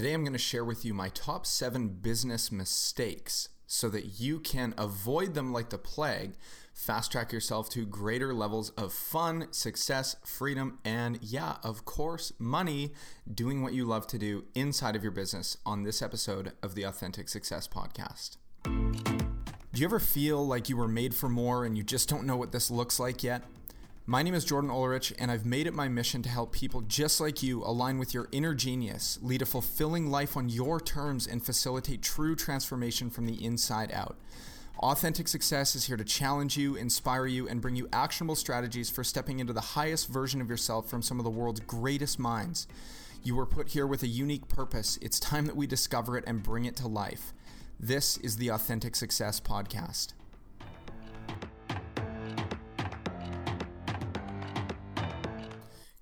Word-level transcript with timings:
Today 0.00 0.14
I'm 0.14 0.22
going 0.24 0.32
to 0.32 0.38
share 0.38 0.64
with 0.64 0.82
you 0.82 0.94
my 0.94 1.10
top 1.10 1.44
seven 1.44 1.88
business 1.88 2.50
mistakes 2.50 3.50
so 3.66 3.90
that 3.90 4.18
you 4.18 4.40
can 4.40 4.72
avoid 4.78 5.34
them 5.34 5.52
like 5.52 5.68
the 5.68 5.76
plague, 5.76 6.36
fast 6.72 7.12
track 7.12 7.34
yourself 7.34 7.68
to 7.72 7.84
greater 7.84 8.32
levels 8.32 8.70
of 8.78 8.94
fun, 8.94 9.48
success, 9.50 10.16
freedom, 10.24 10.78
and 10.86 11.18
yeah, 11.20 11.56
of 11.62 11.84
course, 11.84 12.32
money 12.38 12.94
doing 13.30 13.60
what 13.60 13.74
you 13.74 13.84
love 13.84 14.06
to 14.06 14.18
do 14.18 14.46
inside 14.54 14.96
of 14.96 15.02
your 15.02 15.12
business 15.12 15.58
on 15.66 15.82
this 15.82 16.00
episode 16.00 16.52
of 16.62 16.74
the 16.74 16.84
Authentic 16.84 17.28
Success 17.28 17.68
Podcast. 17.68 18.38
Do 18.64 19.80
you 19.82 19.84
ever 19.84 20.00
feel 20.00 20.46
like 20.46 20.70
you 20.70 20.78
were 20.78 20.88
made 20.88 21.14
for 21.14 21.28
more 21.28 21.66
and 21.66 21.76
you 21.76 21.82
just 21.82 22.08
don't 22.08 22.24
know 22.24 22.38
what 22.38 22.52
this 22.52 22.70
looks 22.70 22.98
like 22.98 23.22
yet? 23.22 23.42
My 24.06 24.22
name 24.22 24.34
is 24.34 24.46
Jordan 24.46 24.70
Ulrich, 24.70 25.12
and 25.18 25.30
I've 25.30 25.44
made 25.44 25.66
it 25.66 25.74
my 25.74 25.86
mission 25.86 26.22
to 26.22 26.28
help 26.28 26.52
people 26.52 26.80
just 26.80 27.20
like 27.20 27.42
you 27.42 27.62
align 27.62 27.98
with 27.98 28.14
your 28.14 28.28
inner 28.32 28.54
genius, 28.54 29.18
lead 29.22 29.42
a 29.42 29.46
fulfilling 29.46 30.10
life 30.10 30.36
on 30.36 30.48
your 30.48 30.80
terms, 30.80 31.26
and 31.26 31.44
facilitate 31.44 32.02
true 32.02 32.34
transformation 32.34 33.10
from 33.10 33.26
the 33.26 33.44
inside 33.44 33.92
out. 33.92 34.16
Authentic 34.78 35.28
Success 35.28 35.76
is 35.76 35.84
here 35.84 35.98
to 35.98 36.04
challenge 36.04 36.56
you, 36.56 36.74
inspire 36.76 37.26
you, 37.26 37.46
and 37.46 37.60
bring 37.60 37.76
you 37.76 37.88
actionable 37.92 38.34
strategies 38.34 38.88
for 38.88 39.04
stepping 39.04 39.38
into 39.38 39.52
the 39.52 39.60
highest 39.60 40.08
version 40.08 40.40
of 40.40 40.48
yourself 40.48 40.88
from 40.88 41.02
some 41.02 41.20
of 41.20 41.24
the 41.24 41.30
world's 41.30 41.60
greatest 41.60 42.18
minds. 42.18 42.66
You 43.22 43.36
were 43.36 43.46
put 43.46 43.68
here 43.68 43.86
with 43.86 44.02
a 44.02 44.08
unique 44.08 44.48
purpose. 44.48 44.98
It's 45.02 45.20
time 45.20 45.44
that 45.44 45.56
we 45.56 45.66
discover 45.66 46.16
it 46.16 46.24
and 46.26 46.42
bring 46.42 46.64
it 46.64 46.74
to 46.76 46.88
life. 46.88 47.34
This 47.78 48.16
is 48.16 48.38
the 48.38 48.48
Authentic 48.48 48.96
Success 48.96 49.40
Podcast. 49.40 50.14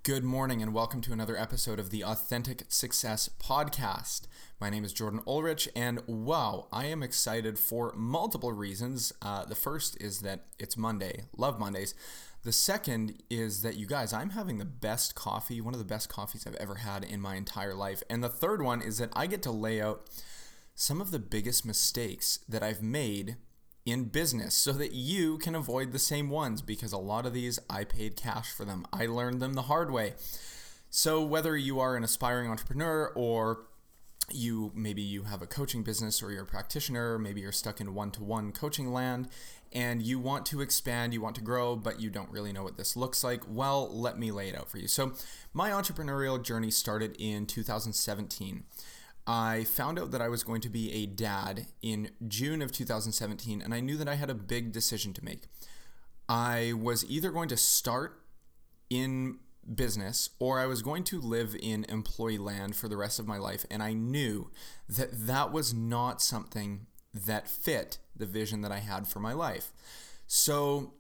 Good 0.09 0.25
morning 0.25 0.63
and 0.63 0.73
welcome 0.73 1.03
to 1.03 1.13
another 1.13 1.37
episode 1.37 1.79
of 1.79 1.91
the 1.91 2.03
Authentic 2.03 2.65
Success 2.69 3.29
Podcast. 3.39 4.23
My 4.59 4.71
name 4.71 4.83
is 4.83 4.95
Jordan 4.95 5.21
Ulrich, 5.27 5.69
and 5.77 6.01
wow, 6.07 6.67
I 6.73 6.87
am 6.87 7.03
excited 7.03 7.59
for 7.59 7.93
multiple 7.95 8.55
reasons. 8.55 9.13
Uh, 9.21 9.45
the 9.45 9.55
first 9.55 10.01
is 10.01 10.21
that 10.21 10.47
it's 10.59 10.79
Monday, 10.79 11.25
love 11.37 11.59
Mondays. 11.59 11.95
The 12.43 12.53
second 12.53 13.23
is 13.29 13.61
that 13.61 13.77
you 13.77 13.87
guys, 13.87 14.15
I'm 14.15 14.31
having 14.31 14.57
the 14.57 14.65
best 14.65 15.15
coffee, 15.15 15.61
one 15.61 15.75
of 15.75 15.79
the 15.79 15.85
best 15.85 16.09
coffees 16.09 16.47
I've 16.47 16.55
ever 16.55 16.77
had 16.77 17.05
in 17.05 17.21
my 17.21 17.37
entire 17.37 17.75
life. 17.75 18.03
And 18.09 18.25
the 18.25 18.31
third 18.31 18.63
one 18.63 18.81
is 18.81 18.97
that 18.97 19.11
I 19.13 19.27
get 19.27 19.43
to 19.43 19.51
lay 19.51 19.79
out 19.79 20.09
some 20.75 21.03
of 21.03 21.11
the 21.11 21.19
biggest 21.19 21.67
mistakes 21.67 22.39
that 22.49 22.63
I've 22.63 22.83
made 22.83 23.37
in 23.91 24.05
business 24.05 24.55
so 24.55 24.73
that 24.73 24.93
you 24.93 25.39
can 25.39 25.55
avoid 25.55 25.93
the 25.93 25.99
same 25.99 26.31
ones 26.31 26.63
because 26.63 26.93
a 26.93 26.99
lot 26.99 27.27
of 27.27 27.33
these 27.33 27.59
I 27.69 27.85
paid 27.85 28.17
cash 28.17 28.51
for 28.51 28.65
them. 28.65 28.87
I 28.93 29.07
learned 29.07 29.41
them 29.41 29.55
the 29.55 29.63
hard 29.63 29.91
way. 29.91 30.15
So 30.91 31.23
whether 31.23 31.57
you 31.57 31.81
are 31.81 31.97
an 31.97 32.05
aspiring 32.05 32.51
entrepreneur 32.51 33.13
or 33.15 33.67
you 34.31 34.73
maybe 34.75 35.01
you 35.01 35.23
have 35.23 35.41
a 35.41 35.47
coaching 35.47 35.83
business 35.83 36.23
or 36.23 36.31
you're 36.31 36.43
a 36.43 36.47
practitioner, 36.47 37.19
maybe 37.19 37.41
you're 37.41 37.53
stuck 37.53 37.81
in 37.81 37.95
one-to-one 37.95 38.53
coaching 38.53 38.93
land 38.93 39.29
and 39.73 40.03
you 40.03 40.19
want 40.19 40.47
to 40.47 40.61
expand, 40.61 41.13
you 41.13 41.21
want 41.21 41.37
to 41.37 41.43
grow, 41.43 41.77
but 41.77 42.01
you 42.01 42.11
don't 42.11 42.31
really 42.31 42.53
know 42.53 42.63
what 42.63 42.77
this 42.77 42.97
looks 42.97 43.23
like. 43.23 43.43
Well, 43.47 43.89
let 43.95 44.19
me 44.19 44.31
lay 44.31 44.49
it 44.49 44.57
out 44.57 44.71
for 44.71 44.79
you. 44.79 44.89
So, 44.89 45.13
my 45.53 45.71
entrepreneurial 45.71 46.43
journey 46.43 46.71
started 46.71 47.17
in 47.19 47.47
2017. 47.47 48.65
I 49.29 49.65
found 49.65 49.99
out 49.99 50.11
that 50.13 50.23
I 50.23 50.29
was 50.29 50.43
going 50.43 50.63
to 50.63 50.71
be 50.71 50.91
a 50.91 51.05
dad 51.05 51.67
in 51.83 52.13
June 52.27 52.63
of 52.63 52.73
2017, 52.73 53.61
and 53.61 53.75
I 53.75 53.81
knew 53.81 53.99
that 53.99 54.09
I 54.09 54.15
had 54.15 54.31
a 54.31 54.35
big 54.35 54.73
decision 54.73 55.13
to 55.13 55.25
make. 55.25 55.43
I 56.31 56.73
was 56.73 57.05
either 57.11 57.31
going 57.31 57.51
to 57.51 57.57
start 57.59 58.23
in 58.89 59.39
business 59.75 60.31
or 60.39 60.59
I 60.59 60.65
was 60.65 60.81
going 60.81 61.05
to 61.05 61.21
live 61.21 61.55
in 61.61 61.85
employee 61.91 62.39
land 62.39 62.75
for 62.75 62.89
the 62.89 62.97
rest 62.97 63.19
of 63.19 63.29
my 63.29 63.37
life, 63.37 63.67
and 63.71 63.83
I 63.83 63.93
knew 63.93 64.51
that 64.89 65.27
that 65.27 65.53
was 65.53 65.75
not 65.75 66.23
something 66.23 66.87
that 67.13 67.49
fit 67.49 67.99
the 68.17 68.25
vision 68.25 68.63
that 68.63 68.73
I 68.73 68.79
had 68.79 69.07
for 69.07 69.21
my 69.21 69.35
life. 69.35 69.73
So 70.27 70.95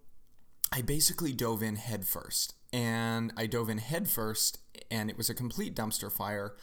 I 0.70 0.83
basically 0.83 1.33
dove 1.33 1.63
in 1.63 1.77
headfirst, 1.77 2.55
and 2.75 3.33
I 3.39 3.47
dove 3.47 3.70
in 3.70 3.79
headfirst, 3.79 4.58
and 4.91 5.08
it 5.08 5.17
was 5.17 5.31
a 5.31 5.35
complete 5.35 5.75
dumpster 5.75 6.13
fire 6.13 6.57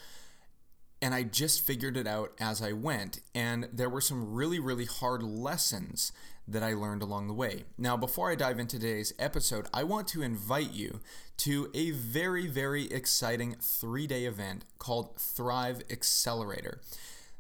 and 1.01 1.13
I 1.13 1.23
just 1.23 1.65
figured 1.65 1.97
it 1.97 2.07
out 2.07 2.33
as 2.39 2.61
I 2.61 2.71
went. 2.71 3.19
And 3.33 3.67
there 3.71 3.89
were 3.89 4.01
some 4.01 4.33
really, 4.33 4.59
really 4.59 4.85
hard 4.85 5.23
lessons 5.23 6.11
that 6.47 6.63
I 6.63 6.73
learned 6.73 7.01
along 7.01 7.27
the 7.27 7.33
way. 7.33 7.63
Now, 7.77 7.97
before 7.97 8.31
I 8.31 8.35
dive 8.35 8.59
into 8.59 8.77
today's 8.77 9.13
episode, 9.17 9.67
I 9.73 9.83
want 9.83 10.07
to 10.09 10.21
invite 10.21 10.71
you 10.71 10.99
to 11.37 11.69
a 11.73 11.91
very, 11.91 12.47
very 12.47 12.85
exciting 12.85 13.55
three 13.59 14.07
day 14.07 14.25
event 14.25 14.65
called 14.77 15.19
Thrive 15.19 15.81
Accelerator. 15.89 16.81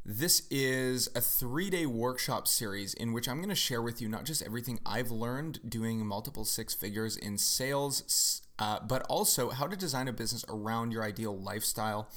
This 0.07 0.43
is 0.51 1.09
a 1.15 1.21
three 1.21 1.69
day 1.69 1.85
workshop 1.85 2.47
series 2.47 2.93
in 2.93 3.13
which 3.13 3.27
I'm 3.27 3.37
going 3.37 3.49
to 3.49 3.55
share 3.55 3.81
with 3.81 4.01
you 4.01 4.07
not 4.07 4.23
just 4.23 4.43
everything 4.43 4.79
I've 4.85 5.09
learned 5.09 5.59
doing 5.67 6.05
multiple 6.05 6.45
six 6.45 6.73
figures 6.73 7.17
in 7.17 7.37
sales, 7.37 8.41
uh, 8.59 8.79
but 8.87 9.01
also 9.03 9.49
how 9.49 9.65
to 9.67 9.75
design 9.75 10.07
a 10.07 10.13
business 10.13 10.45
around 10.47 10.91
your 10.91 11.03
ideal 11.03 11.35
lifestyle 11.35 12.09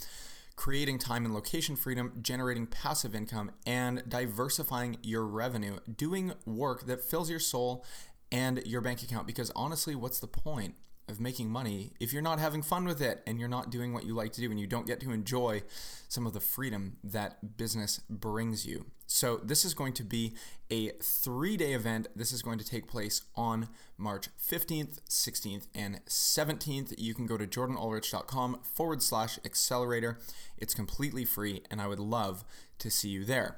creating 0.58 0.98
time 0.98 1.24
and 1.24 1.32
location 1.32 1.76
freedom, 1.76 2.12
generating 2.20 2.66
passive 2.66 3.14
income, 3.14 3.48
and 3.64 4.02
diversifying 4.08 4.96
your 5.04 5.24
revenue, 5.24 5.78
doing 5.96 6.32
work 6.44 6.84
that 6.86 7.00
fills 7.00 7.30
your 7.30 7.38
soul 7.38 7.84
and 8.32 8.60
your 8.66 8.80
bank 8.80 9.00
account. 9.00 9.24
Because 9.24 9.52
honestly, 9.54 9.94
what's 9.94 10.18
the 10.18 10.26
point? 10.26 10.74
Of 11.08 11.20
making 11.20 11.50
money 11.50 11.92
if 12.00 12.12
you're 12.12 12.22
not 12.22 12.38
having 12.38 12.62
fun 12.62 12.84
with 12.84 13.00
it 13.00 13.22
and 13.26 13.38
you're 13.38 13.48
not 13.48 13.70
doing 13.70 13.92
what 13.92 14.04
you 14.04 14.14
like 14.14 14.32
to 14.32 14.40
do 14.40 14.50
and 14.50 14.60
you 14.60 14.66
don't 14.66 14.86
get 14.86 15.00
to 15.00 15.10
enjoy 15.10 15.62
some 16.08 16.26
of 16.26 16.32
the 16.32 16.40
freedom 16.40 16.96
that 17.04 17.56
business 17.56 18.00
brings 18.08 18.66
you. 18.66 18.86
So, 19.10 19.38
this 19.38 19.64
is 19.64 19.72
going 19.72 19.94
to 19.94 20.04
be 20.04 20.34
a 20.70 20.90
three 21.02 21.56
day 21.56 21.72
event. 21.72 22.08
This 22.14 22.30
is 22.30 22.42
going 22.42 22.58
to 22.58 22.64
take 22.64 22.86
place 22.86 23.22
on 23.34 23.68
March 23.96 24.28
15th, 24.38 25.00
16th, 25.08 25.66
and 25.74 26.04
17th. 26.04 26.92
You 26.98 27.14
can 27.14 27.24
go 27.24 27.38
to 27.38 27.46
jordanulrich.com 27.46 28.60
forward 28.62 29.02
slash 29.02 29.38
accelerator. 29.46 30.18
It's 30.58 30.74
completely 30.74 31.24
free, 31.24 31.62
and 31.70 31.80
I 31.80 31.86
would 31.86 31.98
love 31.98 32.44
to 32.80 32.90
see 32.90 33.08
you 33.08 33.24
there. 33.24 33.56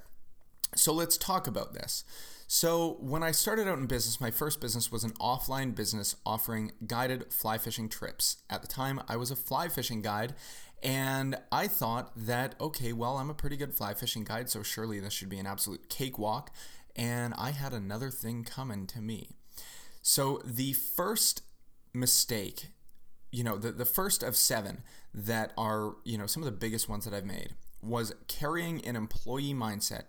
So, 0.76 0.92
let's 0.92 1.18
talk 1.18 1.48
about 1.48 1.74
this. 1.74 2.04
So, 2.52 2.96
when 2.98 3.22
I 3.22 3.30
started 3.30 3.68
out 3.68 3.78
in 3.78 3.86
business, 3.86 4.20
my 4.20 4.32
first 4.32 4.60
business 4.60 4.90
was 4.90 5.04
an 5.04 5.12
offline 5.20 5.72
business 5.72 6.16
offering 6.26 6.72
guided 6.84 7.32
fly 7.32 7.58
fishing 7.58 7.88
trips. 7.88 8.38
At 8.50 8.60
the 8.60 8.66
time, 8.66 9.00
I 9.06 9.14
was 9.14 9.30
a 9.30 9.36
fly 9.36 9.68
fishing 9.68 10.02
guide, 10.02 10.34
and 10.82 11.38
I 11.52 11.68
thought 11.68 12.10
that, 12.16 12.56
okay, 12.60 12.92
well, 12.92 13.18
I'm 13.18 13.30
a 13.30 13.34
pretty 13.34 13.56
good 13.56 13.72
fly 13.72 13.94
fishing 13.94 14.24
guide, 14.24 14.50
so 14.50 14.64
surely 14.64 14.98
this 14.98 15.12
should 15.12 15.28
be 15.28 15.38
an 15.38 15.46
absolute 15.46 15.88
cakewalk. 15.88 16.50
And 16.96 17.34
I 17.38 17.52
had 17.52 17.72
another 17.72 18.10
thing 18.10 18.42
coming 18.42 18.88
to 18.88 19.00
me. 19.00 19.36
So, 20.02 20.42
the 20.44 20.72
first 20.72 21.42
mistake, 21.94 22.70
you 23.30 23.44
know, 23.44 23.58
the, 23.58 23.70
the 23.70 23.84
first 23.84 24.24
of 24.24 24.34
seven 24.34 24.82
that 25.14 25.52
are, 25.56 25.94
you 26.02 26.18
know, 26.18 26.26
some 26.26 26.42
of 26.42 26.46
the 26.46 26.58
biggest 26.58 26.88
ones 26.88 27.04
that 27.04 27.14
I've 27.14 27.24
made 27.24 27.54
was 27.80 28.12
carrying 28.26 28.84
an 28.84 28.96
employee 28.96 29.54
mindset 29.54 30.06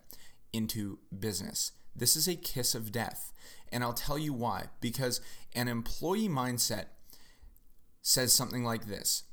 into 0.51 0.97
business. 1.19 1.73
This 1.95 2.15
is 2.15 2.27
a 2.27 2.35
kiss 2.35 2.75
of 2.75 2.91
death. 2.91 3.31
And 3.71 3.83
I'll 3.83 3.93
tell 3.93 4.17
you 4.17 4.33
why. 4.33 4.65
Because 4.79 5.21
an 5.53 5.67
employee 5.67 6.29
mindset 6.29 6.85
says 8.01 8.33
something 8.33 8.63
like 8.63 8.87
this 8.87 9.23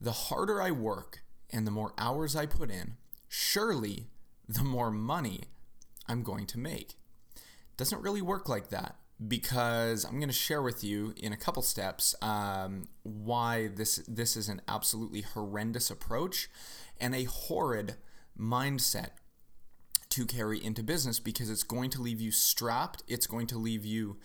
The 0.00 0.12
harder 0.12 0.60
I 0.60 0.70
work 0.70 1.20
and 1.50 1.66
the 1.66 1.70
more 1.70 1.92
hours 1.98 2.34
I 2.34 2.46
put 2.46 2.70
in, 2.70 2.96
surely 3.28 4.08
the 4.48 4.64
more 4.64 4.90
money 4.90 5.44
I'm 6.08 6.22
going 6.22 6.46
to 6.46 6.58
make. 6.58 6.94
Doesn't 7.76 8.02
really 8.02 8.22
work 8.22 8.48
like 8.48 8.68
that 8.68 8.96
because 9.26 10.04
I'm 10.04 10.18
going 10.18 10.28
to 10.28 10.34
share 10.34 10.62
with 10.62 10.82
you 10.82 11.14
in 11.16 11.32
a 11.32 11.36
couple 11.36 11.62
steps 11.62 12.14
um, 12.20 12.88
why 13.02 13.68
this 13.68 13.96
this 14.08 14.36
is 14.36 14.48
an 14.48 14.60
absolutely 14.68 15.22
horrendous 15.22 15.90
approach 15.90 16.48
and 17.00 17.14
a 17.14 17.24
horrid 17.24 17.94
mindset 18.38 19.10
to 20.14 20.24
carry 20.24 20.62
into 20.62 20.80
business 20.80 21.18
because 21.18 21.50
it's 21.50 21.64
going 21.64 21.90
to 21.90 22.00
leave 22.00 22.20
you 22.20 22.30
strapped. 22.30 23.02
It's 23.08 23.26
going 23.26 23.48
to 23.48 23.58
leave 23.58 23.84
you 23.84 24.16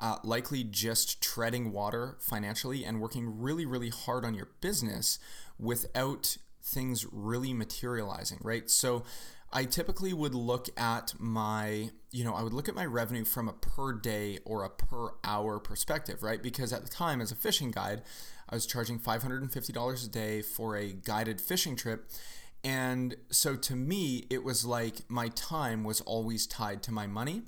uh, 0.00 0.16
likely 0.24 0.64
just 0.64 1.22
treading 1.22 1.70
water 1.70 2.16
financially 2.18 2.84
and 2.84 3.00
working 3.00 3.38
really, 3.40 3.64
really 3.64 3.90
hard 3.90 4.24
on 4.24 4.34
your 4.34 4.48
business 4.60 5.20
without 5.56 6.36
things 6.64 7.06
really 7.12 7.52
materializing, 7.52 8.38
right? 8.42 8.68
So 8.68 9.04
I 9.52 9.66
typically 9.66 10.12
would 10.12 10.34
look 10.34 10.68
at 10.76 11.14
my, 11.16 11.90
you 12.10 12.24
know, 12.24 12.34
I 12.34 12.42
would 12.42 12.52
look 12.52 12.68
at 12.68 12.74
my 12.74 12.84
revenue 12.84 13.24
from 13.24 13.48
a 13.48 13.52
per 13.52 13.92
day 13.92 14.40
or 14.44 14.64
a 14.64 14.68
per 14.68 15.10
hour 15.22 15.60
perspective, 15.60 16.24
right? 16.24 16.42
Because 16.42 16.72
at 16.72 16.82
the 16.82 16.90
time, 16.90 17.20
as 17.20 17.30
a 17.30 17.36
fishing 17.36 17.70
guide, 17.70 18.02
I 18.48 18.56
was 18.56 18.66
charging 18.66 18.98
$550 18.98 20.04
a 20.04 20.08
day 20.08 20.42
for 20.42 20.76
a 20.76 20.92
guided 20.92 21.40
fishing 21.40 21.76
trip. 21.76 22.10
And 22.66 23.14
so 23.30 23.54
to 23.54 23.76
me, 23.76 24.24
it 24.28 24.42
was 24.42 24.64
like 24.64 25.08
my 25.08 25.28
time 25.28 25.84
was 25.84 26.00
always 26.00 26.48
tied 26.48 26.82
to 26.82 26.92
my 26.92 27.06
money. 27.06 27.42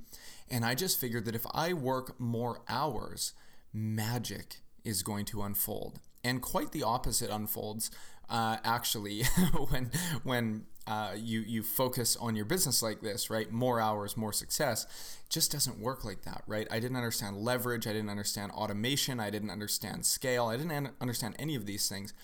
And 0.48 0.64
I 0.64 0.76
just 0.76 1.00
figured 1.00 1.24
that 1.24 1.34
if 1.34 1.44
I 1.52 1.72
work 1.72 2.20
more 2.20 2.60
hours, 2.68 3.32
magic 3.72 4.60
is 4.84 5.02
going 5.02 5.24
to 5.26 5.42
unfold. 5.42 5.98
And 6.22 6.40
quite 6.40 6.70
the 6.70 6.84
opposite 6.84 7.30
unfolds, 7.30 7.90
uh, 8.30 8.58
actually, 8.62 9.22
when 9.70 9.90
when 10.22 10.66
uh, 10.86 11.14
you 11.16 11.40
you 11.40 11.64
focus 11.64 12.16
on 12.16 12.36
your 12.36 12.44
business 12.44 12.80
like 12.80 13.00
this, 13.00 13.28
right? 13.28 13.50
More 13.50 13.80
hours, 13.80 14.16
more 14.16 14.32
success. 14.32 14.84
It 15.24 15.30
just 15.30 15.50
doesn't 15.50 15.80
work 15.80 16.04
like 16.04 16.22
that, 16.22 16.44
right? 16.46 16.68
I 16.70 16.78
didn't 16.78 16.96
understand 16.96 17.38
leverage. 17.38 17.88
I 17.88 17.92
didn't 17.92 18.10
understand 18.10 18.52
automation. 18.52 19.18
I 19.18 19.30
didn't 19.30 19.50
understand 19.50 20.06
scale. 20.06 20.46
I 20.46 20.56
didn't 20.56 20.90
understand 21.00 21.34
any 21.40 21.56
of 21.56 21.66
these 21.66 21.88
things. 21.88 22.14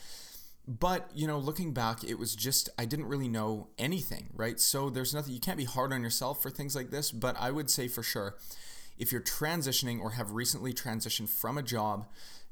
But 0.66 1.10
you 1.14 1.26
know, 1.26 1.38
looking 1.38 1.72
back, 1.72 2.02
it 2.04 2.18
was 2.18 2.34
just 2.34 2.70
I 2.78 2.84
didn't 2.86 3.06
really 3.06 3.28
know 3.28 3.68
anything, 3.78 4.30
right? 4.34 4.58
So 4.58 4.88
there's 4.88 5.14
nothing. 5.14 5.34
You 5.34 5.40
can't 5.40 5.58
be 5.58 5.64
hard 5.64 5.92
on 5.92 6.02
yourself 6.02 6.42
for 6.42 6.50
things 6.50 6.74
like 6.74 6.90
this. 6.90 7.10
But 7.10 7.36
I 7.38 7.50
would 7.50 7.70
say 7.70 7.88
for 7.88 8.02
sure, 8.02 8.36
if 8.98 9.12
you're 9.12 9.20
transitioning 9.20 10.00
or 10.00 10.12
have 10.12 10.32
recently 10.32 10.72
transitioned 10.72 11.28
from 11.28 11.58
a 11.58 11.62
job 11.62 12.06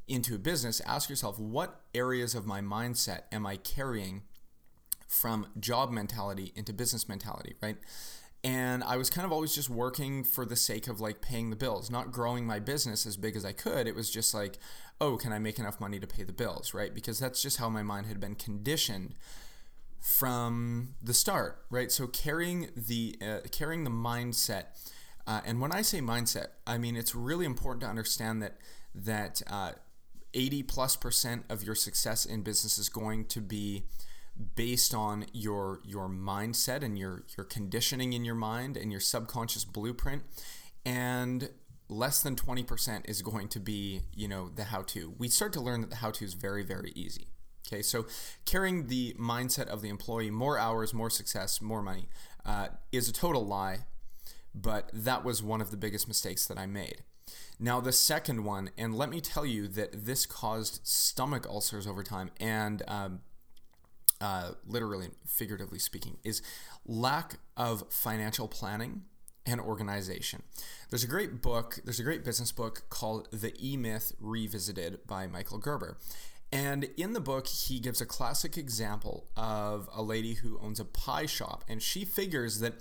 into 0.08 0.34
a 0.34 0.38
business, 0.38 0.82
ask 0.86 1.08
yourself 1.08 1.38
what 1.38 1.80
areas 1.94 2.34
of 2.34 2.46
my 2.46 2.60
mindset 2.60 3.22
am 3.32 3.46
I 3.46 3.56
carrying 3.56 4.22
from 5.06 5.46
job 5.58 5.90
mentality 5.90 6.52
into 6.56 6.72
business 6.72 7.08
mentality, 7.08 7.54
right? 7.62 7.76
And 8.44 8.82
I 8.82 8.96
was 8.96 9.08
kind 9.08 9.24
of 9.24 9.30
always 9.30 9.54
just 9.54 9.70
working 9.70 10.24
for 10.24 10.44
the 10.44 10.56
sake 10.56 10.88
of 10.88 11.00
like 11.00 11.20
paying 11.20 11.50
the 11.50 11.56
bills, 11.56 11.90
not 11.90 12.10
growing 12.10 12.44
my 12.44 12.58
business 12.58 13.06
as 13.06 13.16
big 13.16 13.36
as 13.36 13.44
I 13.44 13.52
could. 13.52 13.86
It 13.86 13.94
was 13.94 14.10
just 14.10 14.34
like, 14.34 14.58
oh, 15.00 15.16
can 15.16 15.32
I 15.32 15.38
make 15.38 15.60
enough 15.60 15.80
money 15.80 16.00
to 16.00 16.06
pay 16.06 16.24
the 16.24 16.32
bills, 16.32 16.74
right? 16.74 16.92
Because 16.92 17.20
that's 17.20 17.40
just 17.40 17.58
how 17.58 17.68
my 17.68 17.82
mind 17.84 18.06
had 18.06 18.18
been 18.18 18.34
conditioned 18.34 19.14
from 20.00 20.96
the 21.00 21.14
start, 21.14 21.64
right? 21.70 21.92
So 21.92 22.08
carrying 22.08 22.70
the 22.76 23.16
uh, 23.22 23.38
carrying 23.52 23.84
the 23.84 23.90
mindset, 23.90 24.64
uh, 25.26 25.40
and 25.46 25.60
when 25.60 25.70
I 25.70 25.82
say 25.82 26.00
mindset, 26.00 26.48
I 26.66 26.76
mean 26.78 26.96
it's 26.96 27.14
really 27.14 27.46
important 27.46 27.82
to 27.82 27.88
understand 27.88 28.42
that 28.42 28.58
that 28.94 29.40
uh, 29.48 29.72
80 30.34 30.64
plus 30.64 30.96
percent 30.96 31.44
of 31.48 31.62
your 31.62 31.76
success 31.76 32.24
in 32.26 32.42
business 32.42 32.78
is 32.78 32.88
going 32.88 33.26
to 33.26 33.40
be 33.40 33.84
based 34.54 34.94
on 34.94 35.26
your 35.32 35.80
your 35.84 36.08
mindset 36.08 36.82
and 36.82 36.98
your 36.98 37.24
your 37.36 37.44
conditioning 37.44 38.12
in 38.12 38.24
your 38.24 38.34
mind 38.34 38.76
and 38.76 38.90
your 38.90 39.00
subconscious 39.00 39.64
blueprint 39.64 40.22
and 40.84 41.50
less 41.88 42.22
than 42.22 42.34
20% 42.34 43.02
is 43.08 43.20
going 43.20 43.48
to 43.48 43.60
be 43.60 44.00
you 44.14 44.26
know 44.26 44.48
the 44.48 44.64
how 44.64 44.82
to 44.82 45.14
we 45.18 45.28
start 45.28 45.52
to 45.52 45.60
learn 45.60 45.82
that 45.82 45.90
the 45.90 45.96
how 45.96 46.10
to 46.10 46.24
is 46.24 46.34
very 46.34 46.62
very 46.62 46.92
easy 46.94 47.26
okay? 47.68 47.82
So 47.82 48.06
carrying 48.46 48.86
the 48.86 49.14
mindset 49.20 49.66
of 49.66 49.82
the 49.82 49.90
employee 49.90 50.30
more 50.30 50.58
hours 50.58 50.94
more 50.94 51.10
success 51.10 51.60
more 51.60 51.82
money 51.82 52.08
uh, 52.46 52.68
is 52.90 53.08
a 53.08 53.12
total 53.12 53.46
lie 53.46 53.80
but 54.54 54.90
that 54.92 55.24
was 55.24 55.42
one 55.42 55.60
of 55.60 55.70
the 55.70 55.76
biggest 55.76 56.08
mistakes 56.08 56.46
that 56.46 56.58
i 56.58 56.66
made. 56.66 57.02
Now, 57.58 57.80
the 57.80 57.92
second 57.92 58.44
one, 58.44 58.70
and 58.76 58.94
let 58.94 59.08
me 59.08 59.20
tell 59.20 59.46
you 59.46 59.68
that 59.68 60.04
this 60.04 60.26
caused 60.26 60.86
stomach 60.86 61.46
ulcers 61.48 61.86
over 61.86 62.02
time, 62.02 62.30
and 62.40 62.82
um, 62.88 63.20
uh, 64.22 64.52
literally, 64.66 65.08
figuratively 65.26 65.80
speaking, 65.80 66.16
is 66.22 66.40
lack 66.86 67.40
of 67.56 67.92
financial 67.92 68.46
planning 68.46 69.02
and 69.44 69.60
organization. 69.60 70.44
There's 70.88 71.02
a 71.02 71.08
great 71.08 71.42
book, 71.42 71.80
there's 71.84 71.98
a 71.98 72.04
great 72.04 72.24
business 72.24 72.52
book 72.52 72.84
called 72.88 73.28
The 73.32 73.52
E 73.60 73.76
Myth 73.76 74.12
Revisited 74.20 75.00
by 75.06 75.26
Michael 75.26 75.58
Gerber. 75.58 75.98
And 76.52 76.84
in 76.96 77.14
the 77.14 77.20
book, 77.20 77.48
he 77.48 77.80
gives 77.80 78.00
a 78.00 78.06
classic 78.06 78.56
example 78.56 79.26
of 79.36 79.88
a 79.92 80.02
lady 80.02 80.34
who 80.34 80.60
owns 80.60 80.78
a 80.78 80.84
pie 80.84 81.26
shop, 81.26 81.64
and 81.66 81.82
she 81.82 82.04
figures 82.04 82.60
that 82.60 82.74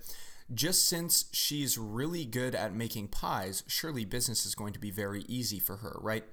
just 0.54 0.86
since 0.86 1.26
she's 1.32 1.78
really 1.78 2.26
good 2.26 2.54
at 2.54 2.76
making 2.76 3.08
pies, 3.08 3.64
surely 3.68 4.06
business 4.06 4.46
is 4.46 4.54
going 4.54 4.74
to 4.74 4.80
be 4.80 4.92
very 4.92 5.24
easy 5.28 5.58
for 5.58 5.78
her, 5.78 5.98
right? 6.02 6.26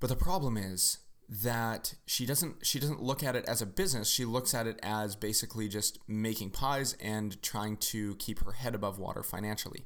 But 0.00 0.06
the 0.06 0.16
problem 0.16 0.56
is 0.56 0.98
that 1.42 1.94
she 2.04 2.26
doesn't 2.26 2.66
she 2.66 2.78
doesn't 2.78 3.02
look 3.02 3.22
at 3.22 3.34
it 3.34 3.44
as 3.46 3.62
a 3.62 3.66
business. 3.66 4.08
She 4.08 4.24
looks 4.24 4.54
at 4.54 4.66
it 4.66 4.78
as 4.82 5.16
basically 5.16 5.68
just 5.68 5.98
making 6.06 6.50
pies 6.50 6.96
and 7.00 7.40
trying 7.42 7.76
to 7.78 8.16
keep 8.16 8.44
her 8.44 8.52
head 8.52 8.74
above 8.74 8.98
water 8.98 9.22
financially. 9.22 9.84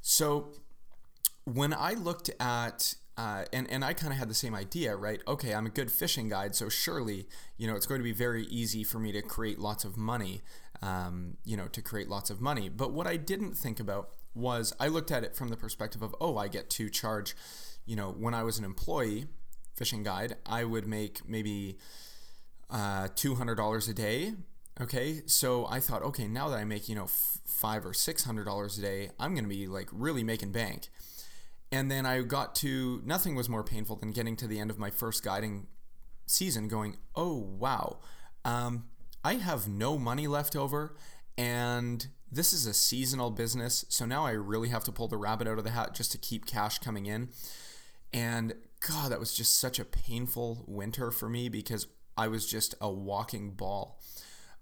So 0.00 0.52
when 1.44 1.72
I 1.72 1.94
looked 1.94 2.30
at 2.40 2.94
uh, 3.16 3.44
and 3.52 3.70
and 3.70 3.84
I 3.84 3.92
kind 3.92 4.12
of 4.12 4.18
had 4.18 4.28
the 4.28 4.34
same 4.34 4.54
idea, 4.54 4.96
right? 4.96 5.20
Okay, 5.28 5.54
I'm 5.54 5.66
a 5.66 5.70
good 5.70 5.92
fishing 5.92 6.28
guide, 6.28 6.56
so 6.56 6.68
surely 6.68 7.28
you 7.56 7.68
know 7.68 7.76
it's 7.76 7.86
going 7.86 8.00
to 8.00 8.04
be 8.04 8.12
very 8.12 8.44
easy 8.46 8.82
for 8.82 8.98
me 8.98 9.12
to 9.12 9.22
create 9.22 9.60
lots 9.60 9.84
of 9.84 9.96
money 9.96 10.42
um, 10.84 11.38
you 11.44 11.56
know, 11.56 11.66
to 11.68 11.80
create 11.80 12.08
lots 12.08 12.28
of 12.28 12.40
money. 12.40 12.68
But 12.68 12.92
what 12.92 13.06
I 13.06 13.16
didn't 13.16 13.54
think 13.54 13.80
about 13.80 14.10
was 14.34 14.74
I 14.78 14.88
looked 14.88 15.10
at 15.10 15.24
it 15.24 15.34
from 15.34 15.48
the 15.48 15.56
perspective 15.56 16.02
of, 16.02 16.14
oh, 16.20 16.36
I 16.36 16.48
get 16.48 16.68
to 16.70 16.90
charge, 16.90 17.34
you 17.86 17.96
know, 17.96 18.10
when 18.10 18.34
I 18.34 18.42
was 18.42 18.58
an 18.58 18.64
employee, 18.64 19.26
fishing 19.74 20.02
guide, 20.02 20.36
I 20.46 20.64
would 20.64 20.86
make 20.86 21.28
maybe 21.28 21.78
uh, 22.70 23.08
$200 23.08 23.88
a 23.88 23.92
day. 23.92 24.34
Okay, 24.80 25.22
so 25.26 25.66
I 25.68 25.78
thought, 25.78 26.02
okay, 26.02 26.26
now 26.26 26.48
that 26.48 26.58
I 26.58 26.64
make, 26.64 26.88
you 26.88 26.96
know, 26.96 27.04
f- 27.04 27.38
five 27.44 27.86
or 27.86 27.94
six 27.94 28.24
hundred 28.24 28.44
dollars 28.44 28.76
a 28.76 28.82
day, 28.82 29.10
I'm 29.20 29.36
to 29.36 29.42
be 29.48 29.68
like 29.68 29.88
really 29.92 30.24
making 30.24 30.50
bank. 30.50 30.88
And 31.70 31.90
then 31.90 32.06
I 32.06 32.22
got 32.22 32.56
to 32.56 33.00
nothing 33.04 33.36
was 33.36 33.48
more 33.48 33.62
painful 33.62 33.96
than 33.96 34.10
getting 34.10 34.34
to 34.36 34.48
the 34.48 34.58
end 34.58 34.70
of 34.70 34.78
my 34.78 34.90
first 34.90 35.22
guiding 35.22 35.68
season, 36.26 36.66
going, 36.66 36.96
oh 37.14 37.36
wow, 37.36 37.98
um, 38.44 38.86
I 39.22 39.34
have 39.34 39.68
no 39.68 39.96
money 39.96 40.26
left 40.26 40.56
over 40.56 40.96
and 41.38 42.06
this 42.30 42.52
is 42.52 42.66
a 42.66 42.74
seasonal 42.74 43.30
business. 43.30 43.84
So 43.88 44.06
now 44.06 44.26
I 44.26 44.32
really 44.32 44.68
have 44.68 44.84
to 44.84 44.92
pull 44.92 45.08
the 45.08 45.16
rabbit 45.16 45.46
out 45.46 45.58
of 45.58 45.64
the 45.64 45.70
hat 45.70 45.94
just 45.94 46.12
to 46.12 46.18
keep 46.18 46.46
cash 46.46 46.78
coming 46.78 47.06
in. 47.06 47.28
And 48.14 48.54
God, 48.86 49.10
that 49.10 49.18
was 49.18 49.34
just 49.34 49.58
such 49.58 49.80
a 49.80 49.84
painful 49.84 50.64
winter 50.68 51.10
for 51.10 51.28
me 51.28 51.48
because 51.48 51.88
I 52.16 52.28
was 52.28 52.46
just 52.46 52.76
a 52.80 52.88
walking 52.88 53.50
ball 53.50 54.00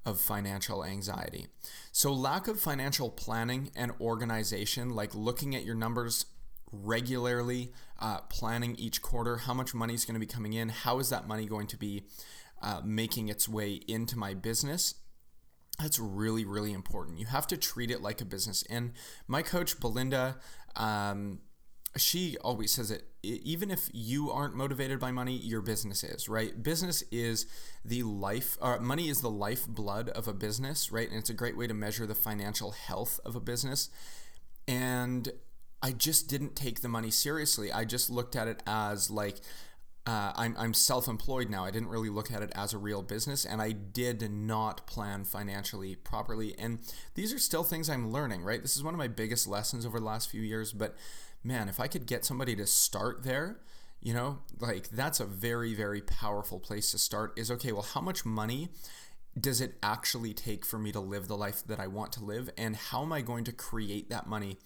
of 0.06 0.19
financial 0.19 0.82
anxiety. 0.84 1.49
So, 1.93 2.12
lack 2.12 2.49
of 2.49 2.58
financial 2.58 3.10
planning 3.10 3.70
and 3.76 3.93
organization, 4.00 4.90
like 4.90 5.14
looking 5.14 5.54
at 5.54 5.64
your 5.64 5.75
numbers 5.75 6.25
regularly, 6.72 7.72
uh, 8.00 8.22
planning 8.22 8.75
each 8.76 9.02
quarter, 9.02 9.37
how 9.37 9.52
much 9.52 9.75
money 9.75 9.93
is 9.93 10.06
going 10.06 10.14
to 10.14 10.20
be 10.20 10.26
coming 10.26 10.54
in, 10.54 10.70
how 10.70 10.99
is 10.99 11.10
that 11.10 11.28
money 11.28 11.44
going 11.44 11.66
to 11.66 11.76
be 11.76 12.04
uh, 12.62 12.81
making 12.82 13.28
its 13.28 13.49
way 13.49 13.81
into 13.87 14.16
my 14.16 14.32
business? 14.32 14.94
That's 15.78 15.99
really 15.99 16.46
really 16.46 16.72
important. 16.72 17.19
You 17.19 17.26
have 17.26 17.46
to 17.49 17.58
treat 17.58 17.90
it 17.90 18.00
like 18.00 18.22
a 18.22 18.25
business. 18.25 18.64
And 18.70 18.93
my 19.28 19.43
coach 19.43 19.78
belinda 19.78 20.38
um, 20.75 21.40
she 21.96 22.36
always 22.38 22.70
says 22.70 22.90
it 22.90 23.04
even 23.22 23.70
if 23.70 23.88
you 23.92 24.30
aren't 24.30 24.54
motivated 24.54 24.98
by 24.98 25.10
money 25.10 25.36
your 25.36 25.60
business 25.60 26.02
is 26.02 26.28
right 26.28 26.62
business 26.62 27.02
is 27.12 27.46
the 27.84 28.02
life 28.02 28.56
uh, 28.62 28.78
money 28.78 29.08
is 29.08 29.20
the 29.20 29.30
lifeblood 29.30 30.08
of 30.10 30.26
a 30.26 30.32
business 30.32 30.90
right 30.90 31.08
and 31.10 31.18
it's 31.18 31.30
a 31.30 31.34
great 31.34 31.56
way 31.56 31.66
to 31.66 31.74
measure 31.74 32.06
the 32.06 32.14
financial 32.14 32.70
health 32.70 33.20
of 33.25 33.37
a 33.37 33.40
business 33.40 33.90
and 34.66 35.32
i 35.82 35.92
just 35.92 36.28
didn't 36.28 36.56
take 36.56 36.80
the 36.80 36.88
money 36.88 37.11
seriously 37.11 37.70
i 37.70 37.84
just 37.84 38.08
looked 38.08 38.37
at 38.37 38.49
it 38.49 38.62
as 38.66 39.11
like 39.11 39.37
uh, 40.04 40.32
I'm, 40.34 40.56
I'm 40.58 40.75
self 40.75 41.06
employed 41.06 41.49
now. 41.49 41.64
I 41.64 41.70
didn't 41.70 41.88
really 41.88 42.08
look 42.08 42.32
at 42.32 42.42
it 42.42 42.50
as 42.56 42.72
a 42.72 42.78
real 42.78 43.02
business, 43.02 43.44
and 43.44 43.62
I 43.62 43.70
did 43.70 44.28
not 44.32 44.84
plan 44.84 45.25
financially 45.25 45.94
properly. 45.94 46.56
And 46.58 46.80
these 47.14 47.32
are 47.32 47.38
still 47.38 47.62
things 47.62 47.88
I'm 47.88 48.11
learning, 48.11 48.42
right? 48.42 48.61
This 48.61 48.76
is 48.76 48.82
one 48.82 48.94
of 48.94 48.99
my 48.99 49.06
biggest 49.06 49.46
lessons 49.46 49.87
over 49.87 50.00
the 50.00 50.04
last 50.04 50.28
few 50.28 50.42
years. 50.42 50.72
But 50.72 50.96
man, 51.44 51.68
if 51.68 51.80
I 51.80 51.87
could 51.87 52.06
get 52.06 52.25
somebody 52.25 52.56
to 52.56 52.66
start 52.66 53.22
there, 53.22 53.61
you 54.00 54.14
know, 54.14 54.40
like 54.58 54.90
that's 54.90 55.20
a 55.20 55.25
very, 55.25 55.75
very 55.75 56.00
powerful 56.00 56.58
place 56.58 56.90
to 56.90 56.99
start. 56.99 57.32
Is 57.37 57.50
okay, 57.50 57.72
well, 57.72 57.82
how 57.94 58.00
much 58.00 58.25
money 58.25 58.70
does 59.38 59.61
it 59.61 59.75
actually 59.82 60.34
take 60.34 60.66
for 60.66 60.78
me 60.78 60.92
to 60.92 61.00
live 61.00 61.28
the 61.28 61.37
life 61.37 61.62
that 61.66 61.80
I 61.80 61.87
want 61.87 62.12
to 62.12 62.25
live? 62.25 62.50
And 62.58 62.76
how 62.76 63.02
am 63.02 63.12
I 63.12 63.22
going 63.22 63.44
to 63.44 63.52
create 63.52 64.11
that 64.11 64.26
money? 64.26 64.58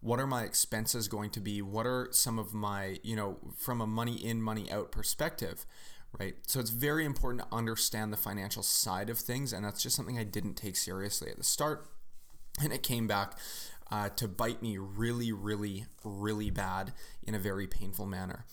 what 0.00 0.18
are 0.18 0.26
my 0.26 0.44
expenses 0.44 1.08
going 1.08 1.30
to 1.30 1.40
be 1.40 1.60
what 1.62 1.86
are 1.86 2.08
some 2.10 2.38
of 2.38 2.54
my 2.54 2.98
you 3.02 3.14
know 3.14 3.38
from 3.56 3.80
a 3.80 3.86
money 3.86 4.14
in 4.14 4.42
money 4.42 4.70
out 4.70 4.90
perspective 4.90 5.66
right 6.18 6.36
so 6.46 6.58
it's 6.58 6.70
very 6.70 7.04
important 7.04 7.42
to 7.42 7.54
understand 7.54 8.12
the 8.12 8.16
financial 8.16 8.62
side 8.62 9.10
of 9.10 9.18
things 9.18 9.52
and 9.52 9.64
that's 9.64 9.82
just 9.82 9.94
something 9.94 10.18
i 10.18 10.24
didn't 10.24 10.54
take 10.54 10.76
seriously 10.76 11.30
at 11.30 11.36
the 11.36 11.44
start 11.44 11.88
and 12.62 12.72
it 12.72 12.82
came 12.82 13.06
back 13.06 13.38
uh, 13.90 14.08
to 14.10 14.28
bite 14.28 14.62
me 14.62 14.78
really 14.78 15.32
really 15.32 15.86
really 16.04 16.50
bad 16.50 16.92
in 17.22 17.34
a 17.34 17.38
very 17.38 17.66
painful 17.66 18.06
manner 18.06 18.44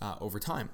uh, 0.00 0.16
over 0.20 0.38
time. 0.38 0.70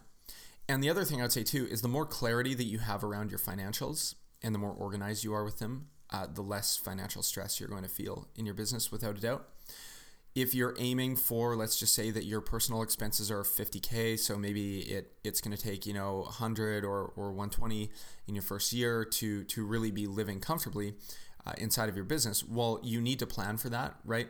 And 0.68 0.82
the 0.82 0.90
other 0.90 1.04
thing 1.04 1.20
i'd 1.20 1.32
say 1.32 1.42
too 1.42 1.66
is 1.70 1.82
the 1.82 1.88
more 1.88 2.06
clarity 2.06 2.54
that 2.54 2.64
you 2.64 2.78
have 2.78 3.04
around 3.04 3.30
your 3.30 3.40
financials 3.40 4.14
and 4.42 4.54
the 4.54 4.58
more 4.58 4.72
organized 4.72 5.24
you 5.24 5.34
are 5.34 5.44
with 5.44 5.58
them 5.58 5.88
uh, 6.12 6.26
the 6.32 6.42
less 6.42 6.76
financial 6.76 7.22
stress 7.22 7.58
you're 7.58 7.68
going 7.68 7.82
to 7.82 7.88
feel 7.88 8.28
in 8.36 8.44
your 8.44 8.54
business 8.54 8.92
without 8.92 9.16
a 9.16 9.20
doubt. 9.20 9.48
If 10.34 10.54
you're 10.54 10.74
aiming 10.78 11.16
for 11.16 11.56
let's 11.56 11.78
just 11.78 11.94
say 11.94 12.10
that 12.10 12.24
your 12.24 12.40
personal 12.40 12.82
expenses 12.82 13.30
are 13.30 13.42
50k 13.42 14.18
so 14.18 14.38
maybe 14.38 14.80
it 14.80 15.12
it's 15.22 15.42
going 15.42 15.54
to 15.54 15.62
take 15.62 15.84
you 15.84 15.92
know 15.92 16.20
100 16.20 16.84
or, 16.84 17.12
or 17.16 17.32
120 17.32 17.90
in 18.28 18.34
your 18.34 18.42
first 18.42 18.72
year 18.72 19.04
to 19.04 19.44
to 19.44 19.66
really 19.66 19.90
be 19.90 20.06
living 20.06 20.40
comfortably 20.40 20.94
uh, 21.46 21.52
inside 21.58 21.88
of 21.88 21.96
your 21.96 22.04
business 22.04 22.44
well 22.44 22.80
you 22.82 23.00
need 23.00 23.18
to 23.18 23.26
plan 23.26 23.56
for 23.56 23.68
that 23.68 23.94
right 24.04 24.28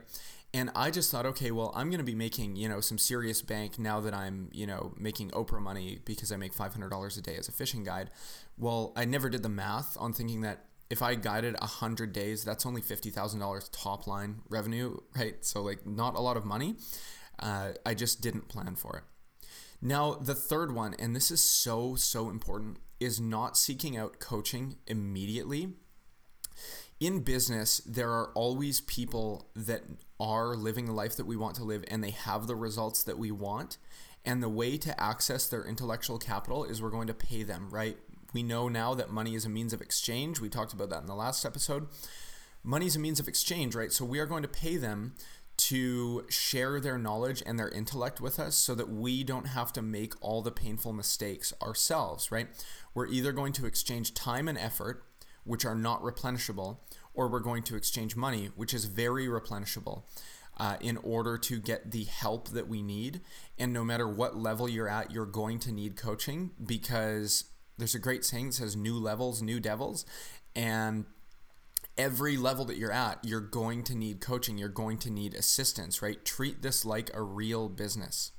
and 0.53 0.69
i 0.75 0.89
just 0.89 1.11
thought 1.11 1.25
okay 1.25 1.51
well 1.51 1.71
i'm 1.75 1.89
going 1.89 1.99
to 1.99 2.03
be 2.03 2.15
making 2.15 2.55
you 2.55 2.67
know 2.67 2.81
some 2.81 2.97
serious 2.97 3.41
bank 3.41 3.77
now 3.77 3.99
that 3.99 4.13
i'm 4.13 4.49
you 4.51 4.65
know 4.65 4.93
making 4.97 5.29
oprah 5.31 5.61
money 5.61 5.99
because 6.05 6.31
i 6.31 6.37
make 6.37 6.53
$500 6.53 7.17
a 7.17 7.21
day 7.21 7.35
as 7.35 7.47
a 7.47 7.51
fishing 7.51 7.83
guide 7.83 8.09
well 8.57 8.93
i 8.95 9.05
never 9.05 9.29
did 9.29 9.43
the 9.43 9.49
math 9.49 9.97
on 9.99 10.13
thinking 10.13 10.41
that 10.41 10.65
if 10.93 11.01
I 11.01 11.15
guided 11.15 11.55
100 11.59 12.13
days, 12.13 12.43
that's 12.43 12.67
only 12.67 12.79
$50,000 12.81 13.69
top 13.71 14.05
line 14.05 14.41
revenue, 14.47 14.97
right? 15.15 15.43
So, 15.43 15.63
like, 15.63 15.87
not 15.87 16.15
a 16.15 16.19
lot 16.19 16.37
of 16.37 16.45
money. 16.45 16.75
Uh, 17.39 17.71
I 17.83 17.95
just 17.95 18.21
didn't 18.21 18.47
plan 18.47 18.75
for 18.75 18.97
it. 18.97 19.03
Now, 19.81 20.13
the 20.13 20.35
third 20.35 20.73
one, 20.73 20.93
and 20.99 21.15
this 21.15 21.31
is 21.31 21.41
so, 21.41 21.95
so 21.95 22.29
important, 22.29 22.77
is 22.99 23.19
not 23.19 23.57
seeking 23.57 23.97
out 23.97 24.19
coaching 24.19 24.77
immediately. 24.87 25.73
In 27.03 27.19
business, 27.19 27.79
there 27.79 28.11
are 28.11 28.31
always 28.33 28.79
people 28.79 29.49
that 29.57 29.81
are 30.21 30.55
living 30.55 30.85
the 30.85 30.93
life 30.93 31.17
that 31.17 31.25
we 31.25 31.35
want 31.35 31.53
to 31.57 31.63
live 31.65 31.83
and 31.89 32.01
they 32.01 32.11
have 32.11 32.47
the 32.47 32.55
results 32.55 33.03
that 33.03 33.17
we 33.17 33.29
want. 33.29 33.77
And 34.23 34.41
the 34.41 34.47
way 34.47 34.77
to 34.77 34.97
access 34.97 35.45
their 35.45 35.65
intellectual 35.65 36.17
capital 36.17 36.63
is 36.63 36.81
we're 36.81 36.89
going 36.89 37.07
to 37.07 37.13
pay 37.13 37.43
them, 37.43 37.69
right? 37.71 37.97
We 38.33 38.41
know 38.41 38.69
now 38.69 38.93
that 38.93 39.09
money 39.09 39.35
is 39.35 39.43
a 39.43 39.49
means 39.49 39.73
of 39.73 39.81
exchange. 39.81 40.39
We 40.39 40.47
talked 40.47 40.71
about 40.71 40.91
that 40.91 41.01
in 41.01 41.07
the 41.07 41.13
last 41.13 41.43
episode. 41.43 41.87
Money 42.63 42.85
is 42.85 42.95
a 42.95 42.99
means 42.99 43.19
of 43.19 43.27
exchange, 43.27 43.75
right? 43.75 43.91
So 43.91 44.05
we 44.05 44.19
are 44.19 44.25
going 44.25 44.43
to 44.43 44.47
pay 44.47 44.77
them 44.77 45.15
to 45.55 46.25
share 46.29 46.79
their 46.79 46.97
knowledge 46.97 47.43
and 47.45 47.59
their 47.59 47.69
intellect 47.69 48.21
with 48.21 48.39
us 48.39 48.55
so 48.55 48.73
that 48.75 48.89
we 48.89 49.25
don't 49.25 49.47
have 49.47 49.73
to 49.73 49.81
make 49.81 50.13
all 50.21 50.41
the 50.41 50.51
painful 50.51 50.93
mistakes 50.93 51.53
ourselves, 51.61 52.31
right? 52.31 52.47
We're 52.93 53.07
either 53.07 53.33
going 53.33 53.51
to 53.53 53.65
exchange 53.65 54.13
time 54.13 54.47
and 54.47 54.57
effort, 54.57 55.03
which 55.43 55.65
are 55.65 55.75
not 55.75 56.01
replenishable, 56.01 56.77
or 57.13 57.27
we're 57.27 57.39
going 57.39 57.63
to 57.63 57.75
exchange 57.75 58.15
money, 58.15 58.49
which 58.55 58.73
is 58.73 58.85
very 58.85 59.27
replenishable. 59.27 60.03
Uh, 60.55 60.77
in 60.81 60.97
order 60.97 61.35
to 61.35 61.59
get 61.59 61.89
the 61.89 62.03
help 62.03 62.49
that 62.49 62.67
we 62.67 62.83
need. 62.83 63.21
And 63.57 63.73
no 63.73 63.83
matter 63.83 64.07
what 64.07 64.37
level 64.37 64.69
you're 64.69 64.87
at, 64.87 65.09
you're 65.09 65.25
going 65.25 65.57
to 65.61 65.71
need 65.71 65.95
coaching 65.95 66.51
because 66.63 67.45
there's 67.79 67.95
a 67.95 67.99
great 67.99 68.23
saying 68.23 68.47
that 68.47 68.53
says 68.53 68.75
new 68.75 68.99
levels, 68.99 69.41
new 69.41 69.59
devils. 69.59 70.05
And 70.55 71.05
every 71.97 72.37
level 72.37 72.65
that 72.65 72.77
you're 72.77 72.91
at, 72.91 73.23
you're 73.23 73.41
going 73.41 73.83
to 73.85 73.95
need 73.95 74.21
coaching, 74.21 74.57
you're 74.57 74.69
going 74.69 74.97
to 74.99 75.09
need 75.09 75.33
assistance, 75.33 76.01
right? 76.01 76.23
Treat 76.23 76.61
this 76.61 76.85
like 76.85 77.09
a 77.13 77.21
real 77.21 77.69
business. 77.69 78.31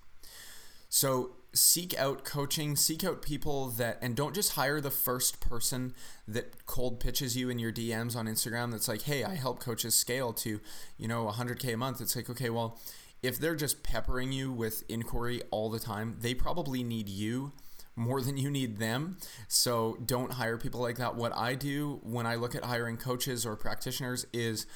So 0.89 1.33
seek 1.55 1.99
out 1.99 2.25
coaching, 2.25 2.77
seek 2.77 3.05
out 3.05 3.23
people 3.23 3.69
that, 3.69 3.99
and 4.03 4.17
don't 4.17 4.35
just 4.35 4.53
hire 4.53 4.81
the 4.81 4.91
first 4.91 5.41
person 5.41 5.95
that 6.27 6.67
cold 6.67 7.01
pitches 7.01 7.37
you 7.37 7.49
in 7.49 7.59
your 7.59 7.73
DMs 7.73 8.17
on 8.17 8.27
Instagram 8.27 8.73
that's 8.73 8.89
like, 8.89 9.03
hey, 9.03 9.25
I 9.25 9.37
help 9.37 9.61
coaches 9.61 9.95
scale 9.95 10.33
to, 10.35 10.61
you 10.99 11.09
know, 11.09 11.27
100K 11.27 11.75
a 11.75 11.77
month. 11.77 12.01
It's 12.01 12.17
like, 12.17 12.29
okay, 12.29 12.51
well, 12.51 12.79
if 13.23 13.39
they're 13.39 13.57
just 13.57 13.83
peppering 13.83 14.33
you 14.33 14.53
with 14.53 14.85
inquiry 14.89 15.43
all 15.51 15.71
the 15.71 15.79
time, 15.79 16.17
they 16.21 16.35
probably 16.35 16.83
need 16.83 17.09
you 17.09 17.53
more 17.97 18.21
than 18.21 18.37
you 18.37 18.51
need 18.51 18.79
them. 18.79 19.17
So 19.49 19.97
don't 20.05 20.33
hire 20.33 20.59
people 20.59 20.81
like 20.81 20.97
that. 20.97 21.15
What 21.15 21.35
I 21.35 21.55
do 21.55 22.01
when 22.03 22.27
I 22.27 22.35
look 22.35 22.55
at 22.55 22.65
hiring 22.65 22.97
coaches 22.97 23.47
or 23.47 23.57
practitioners 23.57 24.27
is 24.33 24.67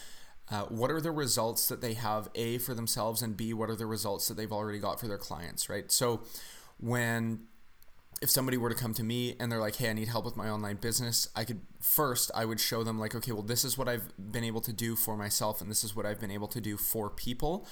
uh, 0.51 0.63
what 0.65 0.91
are 0.91 1.01
the 1.01 1.11
results 1.11 1.69
that 1.69 1.81
they 1.81 1.95
have, 1.95 2.29
A, 2.35 2.59
for 2.59 2.73
themselves, 2.73 3.21
and 3.21 3.37
B, 3.37 3.53
what 3.53 3.69
are 3.69 3.77
the 3.77 3.87
results 3.87 4.29
that 4.29 4.37
they've 4.37 4.53
already 4.53 4.79
got 4.79 4.99
for 4.99 5.09
their 5.09 5.19
clients, 5.19 5.69
right? 5.69 5.91
So 5.93 6.23
when 6.79 7.45
if 8.21 8.31
somebody 8.31 8.57
were 8.57 8.69
to 8.69 8.75
come 8.75 8.95
to 8.95 9.05
me 9.05 9.37
and 9.39 9.51
they're 9.51 9.61
like, 9.61 9.77
"Hey, 9.77 9.91
I 9.91 9.93
need 9.93 10.09
help 10.09 10.25
with 10.25 10.37
my 10.37 10.49
online 10.49 10.77
business," 10.77 11.29
I 11.37 11.45
could 11.45 11.61
first 11.81 12.31
I 12.35 12.45
would 12.45 12.61
show 12.61 12.83
them 12.83 12.99
like, 12.99 13.15
"Okay, 13.15 13.33
well, 13.33 13.43
this 13.43 13.65
is 13.65 13.79
what 13.79 13.89
I've 13.89 14.09
been 14.19 14.45
able 14.45 14.61
to 14.63 14.73
do 14.73 14.97
for 14.97 15.17
myself, 15.17 15.61
and 15.61 15.71
this 15.71 15.85
is 15.85 15.95
what 15.95 16.07
I've 16.07 16.21
been 16.21 16.31
able 16.31 16.49
to 16.49 16.61
do 16.61 16.77
for 16.77 17.11
people." 17.11 17.67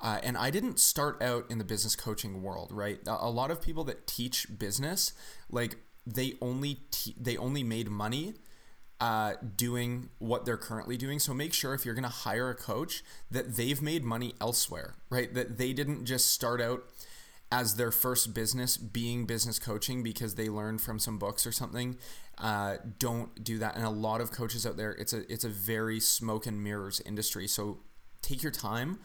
Uh, 0.00 0.20
and 0.22 0.36
I 0.36 0.50
didn't 0.50 0.78
start 0.78 1.20
out 1.20 1.50
in 1.50 1.58
the 1.58 1.64
business 1.64 1.96
coaching 1.96 2.42
world, 2.42 2.70
right? 2.70 3.00
A 3.06 3.30
lot 3.30 3.50
of 3.50 3.60
people 3.60 3.82
that 3.84 4.06
teach 4.06 4.46
business, 4.56 5.12
like 5.50 5.78
they 6.06 6.34
only 6.40 6.82
te- 6.90 7.16
they 7.20 7.36
only 7.36 7.64
made 7.64 7.88
money 7.88 8.34
uh, 9.00 9.34
doing 9.56 10.10
what 10.18 10.44
they're 10.44 10.56
currently 10.56 10.96
doing. 10.96 11.18
So 11.18 11.34
make 11.34 11.52
sure 11.52 11.74
if 11.74 11.84
you're 11.84 11.94
going 11.94 12.04
to 12.04 12.08
hire 12.08 12.50
a 12.50 12.54
coach 12.54 13.04
that 13.30 13.56
they've 13.56 13.80
made 13.80 14.04
money 14.04 14.34
elsewhere, 14.40 14.94
right? 15.10 15.32
That 15.34 15.58
they 15.58 15.72
didn't 15.72 16.04
just 16.04 16.28
start 16.32 16.60
out 16.60 16.84
as 17.50 17.76
their 17.76 17.90
first 17.90 18.34
business 18.34 18.76
being 18.76 19.24
business 19.24 19.58
coaching 19.58 20.02
because 20.02 20.34
they 20.34 20.48
learned 20.48 20.80
from 20.80 20.98
some 20.98 21.18
books 21.18 21.46
or 21.46 21.52
something. 21.52 21.96
Uh, 22.36 22.76
don't 22.98 23.42
do 23.42 23.58
that. 23.58 23.74
And 23.74 23.84
a 23.84 23.90
lot 23.90 24.20
of 24.20 24.30
coaches 24.30 24.66
out 24.66 24.76
there, 24.76 24.92
it's 24.92 25.12
a 25.12 25.30
it's 25.32 25.44
a 25.44 25.48
very 25.48 26.00
smoke 26.00 26.46
and 26.46 26.62
mirrors 26.62 27.00
industry. 27.00 27.46
So 27.48 27.78
take 28.22 28.42
your 28.42 28.52
time 28.52 28.98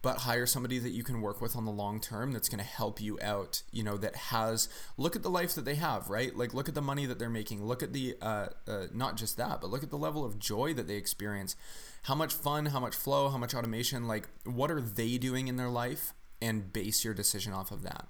but 0.00 0.18
hire 0.18 0.46
somebody 0.46 0.78
that 0.78 0.90
you 0.90 1.02
can 1.02 1.20
work 1.20 1.40
with 1.40 1.56
on 1.56 1.64
the 1.64 1.72
long 1.72 2.00
term 2.00 2.32
that's 2.32 2.48
going 2.48 2.58
to 2.58 2.64
help 2.64 3.00
you 3.00 3.18
out 3.22 3.62
you 3.72 3.82
know 3.82 3.96
that 3.96 4.14
has 4.16 4.68
look 4.96 5.16
at 5.16 5.22
the 5.22 5.30
life 5.30 5.54
that 5.54 5.64
they 5.64 5.74
have 5.74 6.08
right 6.08 6.36
like 6.36 6.54
look 6.54 6.68
at 6.68 6.74
the 6.74 6.82
money 6.82 7.06
that 7.06 7.18
they're 7.18 7.28
making 7.28 7.64
look 7.64 7.82
at 7.82 7.92
the 7.92 8.16
uh, 8.22 8.46
uh, 8.66 8.86
not 8.92 9.16
just 9.16 9.36
that 9.36 9.60
but 9.60 9.70
look 9.70 9.82
at 9.82 9.90
the 9.90 9.98
level 9.98 10.24
of 10.24 10.38
joy 10.38 10.72
that 10.72 10.86
they 10.86 10.96
experience 10.96 11.56
how 12.02 12.14
much 12.14 12.32
fun 12.32 12.66
how 12.66 12.80
much 12.80 12.94
flow 12.94 13.28
how 13.28 13.38
much 13.38 13.54
automation 13.54 14.06
like 14.06 14.28
what 14.44 14.70
are 14.70 14.80
they 14.80 15.18
doing 15.18 15.48
in 15.48 15.56
their 15.56 15.68
life 15.68 16.14
and 16.40 16.72
base 16.72 17.04
your 17.04 17.14
decision 17.14 17.52
off 17.52 17.70
of 17.70 17.82
that 17.82 18.08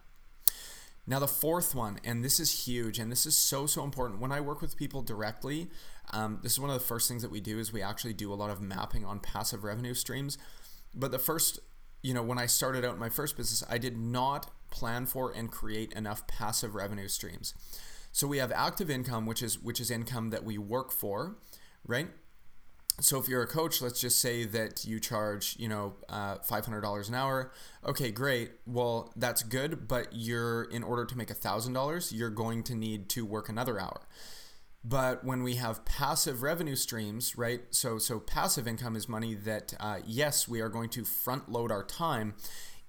now, 1.08 1.18
the 1.18 1.26
fourth 1.26 1.74
one, 1.74 2.00
and 2.04 2.22
this 2.22 2.38
is 2.38 2.66
huge, 2.66 2.98
and 2.98 3.10
this 3.10 3.24
is 3.24 3.34
so, 3.34 3.64
so 3.64 3.82
important. 3.82 4.20
When 4.20 4.30
I 4.30 4.42
work 4.42 4.60
with 4.60 4.76
people 4.76 5.00
directly, 5.00 5.68
um, 6.12 6.40
this 6.42 6.52
is 6.52 6.60
one 6.60 6.68
of 6.68 6.78
the 6.78 6.84
first 6.84 7.08
things 7.08 7.22
that 7.22 7.30
we 7.30 7.40
do 7.40 7.58
is 7.58 7.72
we 7.72 7.80
actually 7.80 8.12
do 8.12 8.30
a 8.30 8.36
lot 8.36 8.50
of 8.50 8.60
mapping 8.60 9.06
on 9.06 9.18
passive 9.18 9.64
revenue 9.64 9.94
streams. 9.94 10.36
But 10.94 11.10
the 11.10 11.18
first 11.18 11.60
you 12.02 12.14
know, 12.14 12.22
when 12.22 12.38
I 12.38 12.46
started 12.46 12.84
out 12.84 12.98
my 12.98 13.08
first 13.08 13.36
business, 13.36 13.64
I 13.68 13.78
did 13.78 13.96
not 13.96 14.50
plan 14.70 15.06
for 15.06 15.32
and 15.32 15.50
create 15.50 15.92
enough 15.94 16.26
passive 16.26 16.74
revenue 16.74 17.08
streams. 17.08 17.54
So 18.12 18.26
we 18.26 18.38
have 18.38 18.52
active 18.52 18.90
income, 18.90 19.26
which 19.26 19.42
is 19.42 19.58
which 19.58 19.80
is 19.80 19.90
income 19.90 20.30
that 20.30 20.44
we 20.44 20.58
work 20.58 20.92
for, 20.92 21.36
right? 21.86 22.08
So 23.00 23.18
if 23.18 23.28
you're 23.28 23.42
a 23.42 23.46
coach, 23.46 23.80
let's 23.80 24.00
just 24.00 24.20
say 24.20 24.44
that 24.44 24.84
you 24.84 24.98
charge, 24.98 25.54
you 25.58 25.68
know, 25.68 25.94
uh, 26.08 26.38
$500 26.38 27.08
an 27.08 27.14
hour. 27.14 27.52
Okay, 27.86 28.10
great. 28.10 28.50
Well, 28.66 29.12
that's 29.14 29.42
good, 29.44 29.86
but 29.86 30.08
you're 30.12 30.64
in 30.64 30.82
order 30.82 31.04
to 31.04 31.16
make 31.16 31.28
$1,000, 31.28 32.12
you're 32.12 32.30
going 32.30 32.64
to 32.64 32.74
need 32.74 33.08
to 33.10 33.24
work 33.24 33.48
another 33.48 33.80
hour. 33.80 34.00
But 34.84 35.24
when 35.24 35.42
we 35.42 35.56
have 35.56 35.84
passive 35.84 36.42
revenue 36.42 36.76
streams, 36.76 37.36
right? 37.36 37.62
So 37.70 37.98
so 37.98 38.20
passive 38.20 38.66
income 38.66 38.96
is 38.96 39.08
money 39.08 39.34
that 39.34 39.74
uh, 39.80 39.98
yes, 40.06 40.48
we 40.48 40.60
are 40.60 40.68
going 40.68 40.88
to 40.90 41.04
front 41.04 41.50
load 41.50 41.70
our 41.70 41.82
time 41.82 42.34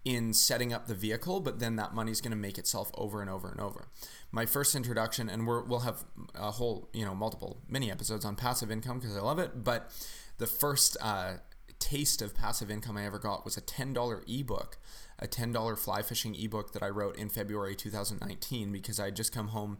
in 0.10 0.34
setting 0.34 0.74
up 0.74 0.88
the 0.88 0.96
vehicle, 0.96 1.40
but 1.40 1.60
then 1.60 1.76
that 1.76 1.94
money 1.94 2.12
is 2.12 2.20
going 2.20 2.32
to 2.32 2.38
make 2.38 2.58
itself 2.58 2.90
over 2.96 3.22
and 3.22 3.30
over 3.30 3.48
and 3.48 3.60
over. 3.60 3.88
My 4.32 4.48
first 4.48 4.76
introduction, 4.76 5.30
and 5.30 5.46
we 5.48 5.62
will 5.62 5.82
have 5.82 6.04
a 6.34 6.50
whole, 6.52 6.90
you 6.94 7.06
know, 7.06 7.14
multiple 7.14 7.62
mini 7.70 7.92
episodes 7.92 8.26
on 8.26 8.36
passive 8.36 8.72
income 8.72 9.00
because 9.00 9.16
I 9.16 9.22
love 9.22 9.38
it. 9.38 9.64
But 9.64 9.92
the 10.40 10.48
first 10.48 10.98
uh, 11.00 11.34
taste 11.78 12.24
of 12.24 12.34
passive 12.34 12.72
income 12.72 12.98
I 12.98 13.06
ever 13.06 13.20
got 13.20 13.46
was 13.46 13.56
a 13.56 13.62
$10 13.62 14.24
ebook, 14.28 14.80
a 15.20 15.28
$10 15.28 15.78
fly 15.78 16.02
fishing 16.02 16.34
ebook 16.36 16.74
that 16.74 16.82
I 16.82 16.90
wrote 16.90 17.16
in 17.16 17.30
February 17.30 17.76
2019 17.76 18.72
because 18.72 19.00
I 19.00 19.06
had 19.06 19.16
just 19.16 19.32
come 19.32 19.50
home 19.50 19.78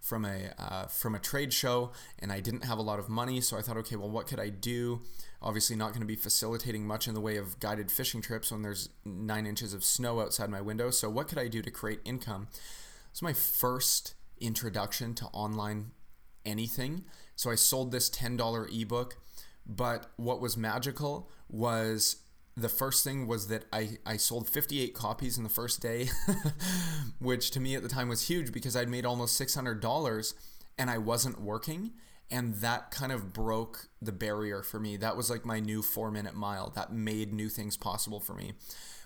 from 0.00 0.24
a 0.24 0.50
uh, 0.58 0.86
from 0.86 1.14
a 1.14 1.18
trade 1.18 1.52
show, 1.52 1.92
and 2.18 2.32
I 2.32 2.40
didn't 2.40 2.64
have 2.64 2.78
a 2.78 2.82
lot 2.82 2.98
of 2.98 3.08
money. 3.08 3.40
So 3.40 3.56
I 3.56 3.62
thought, 3.62 3.76
okay, 3.78 3.96
well, 3.96 4.08
what 4.08 4.26
could 4.26 4.40
I 4.40 4.48
do? 4.48 5.02
Obviously, 5.42 5.74
not 5.74 5.88
going 5.88 6.00
to 6.00 6.06
be 6.06 6.16
facilitating 6.16 6.86
much 6.86 7.08
in 7.08 7.14
the 7.14 7.20
way 7.20 7.36
of 7.36 7.58
guided 7.60 7.90
fishing 7.90 8.20
trips 8.20 8.52
when 8.52 8.62
there's 8.62 8.90
nine 9.04 9.46
inches 9.46 9.72
of 9.72 9.84
snow 9.84 10.20
outside 10.20 10.50
my 10.50 10.60
window. 10.60 10.90
So 10.90 11.08
what 11.08 11.28
could 11.28 11.38
I 11.38 11.48
do 11.48 11.62
to 11.62 11.70
create 11.70 12.00
income? 12.04 12.48
It's 13.10 13.22
my 13.22 13.32
first 13.32 14.14
introduction 14.40 15.14
to 15.14 15.26
online 15.26 15.92
anything. 16.44 17.04
So 17.36 17.50
I 17.50 17.54
sold 17.54 17.90
this 17.90 18.08
ten 18.10 18.36
dollar 18.36 18.68
ebook, 18.70 19.16
but 19.66 20.10
what 20.16 20.40
was 20.40 20.56
magical 20.56 21.30
was 21.48 22.16
the 22.56 22.68
first 22.68 23.04
thing 23.04 23.26
was 23.26 23.48
that 23.48 23.64
I, 23.72 23.98
I 24.04 24.16
sold 24.16 24.48
58 24.48 24.92
copies 24.94 25.38
in 25.38 25.44
the 25.44 25.50
first 25.50 25.80
day, 25.80 26.10
which 27.18 27.50
to 27.52 27.60
me 27.60 27.74
at 27.74 27.82
the 27.82 27.88
time 27.88 28.08
was 28.08 28.28
huge 28.28 28.52
because 28.52 28.76
I'd 28.76 28.88
made 28.88 29.06
almost 29.06 29.40
$600 29.40 30.34
and 30.78 30.90
I 30.90 30.98
wasn't 30.98 31.40
working. 31.40 31.92
And 32.30 32.56
that 32.56 32.90
kind 32.90 33.10
of 33.10 33.32
broke 33.32 33.88
the 34.00 34.12
barrier 34.12 34.62
for 34.62 34.78
me. 34.78 34.96
That 34.96 35.16
was 35.16 35.30
like 35.30 35.44
my 35.44 35.58
new 35.58 35.82
four 35.82 36.10
minute 36.10 36.34
mile. 36.34 36.70
That 36.74 36.92
made 36.92 37.32
new 37.32 37.48
things 37.48 37.76
possible 37.76 38.20
for 38.20 38.34
me. 38.34 38.52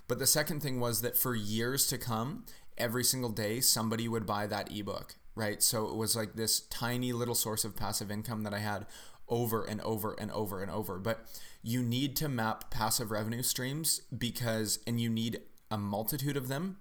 But 0.06 0.18
the 0.18 0.26
second 0.26 0.60
thing 0.60 0.80
was 0.80 1.00
that 1.00 1.16
for 1.16 1.34
years 1.34 1.86
to 1.86 1.98
come, 1.98 2.44
every 2.76 3.04
single 3.04 3.30
day, 3.30 3.60
somebody 3.60 4.08
would 4.08 4.26
buy 4.26 4.46
that 4.46 4.70
ebook, 4.70 5.16
right? 5.34 5.62
So 5.62 5.86
it 5.86 5.96
was 5.96 6.14
like 6.14 6.34
this 6.34 6.60
tiny 6.60 7.12
little 7.12 7.34
source 7.34 7.64
of 7.64 7.76
passive 7.76 8.10
income 8.10 8.42
that 8.42 8.54
I 8.54 8.58
had 8.58 8.86
over 9.28 9.64
and 9.64 9.80
over 9.80 10.14
and 10.18 10.30
over 10.30 10.60
and 10.60 10.70
over. 10.70 10.98
But 10.98 11.24
you 11.62 11.82
need 11.82 12.16
to 12.16 12.28
map 12.28 12.70
passive 12.70 13.10
revenue 13.10 13.42
streams 13.42 14.02
because, 14.16 14.80
and 14.86 15.00
you 15.00 15.08
need 15.08 15.40
a 15.70 15.78
multitude 15.78 16.36
of 16.36 16.48
them 16.48 16.76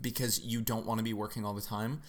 because 0.00 0.40
you 0.44 0.60
don't 0.60 0.86
want 0.86 0.98
to 0.98 1.04
be 1.04 1.12
working 1.12 1.44
all 1.44 1.54
the 1.54 1.60
time. 1.60 2.00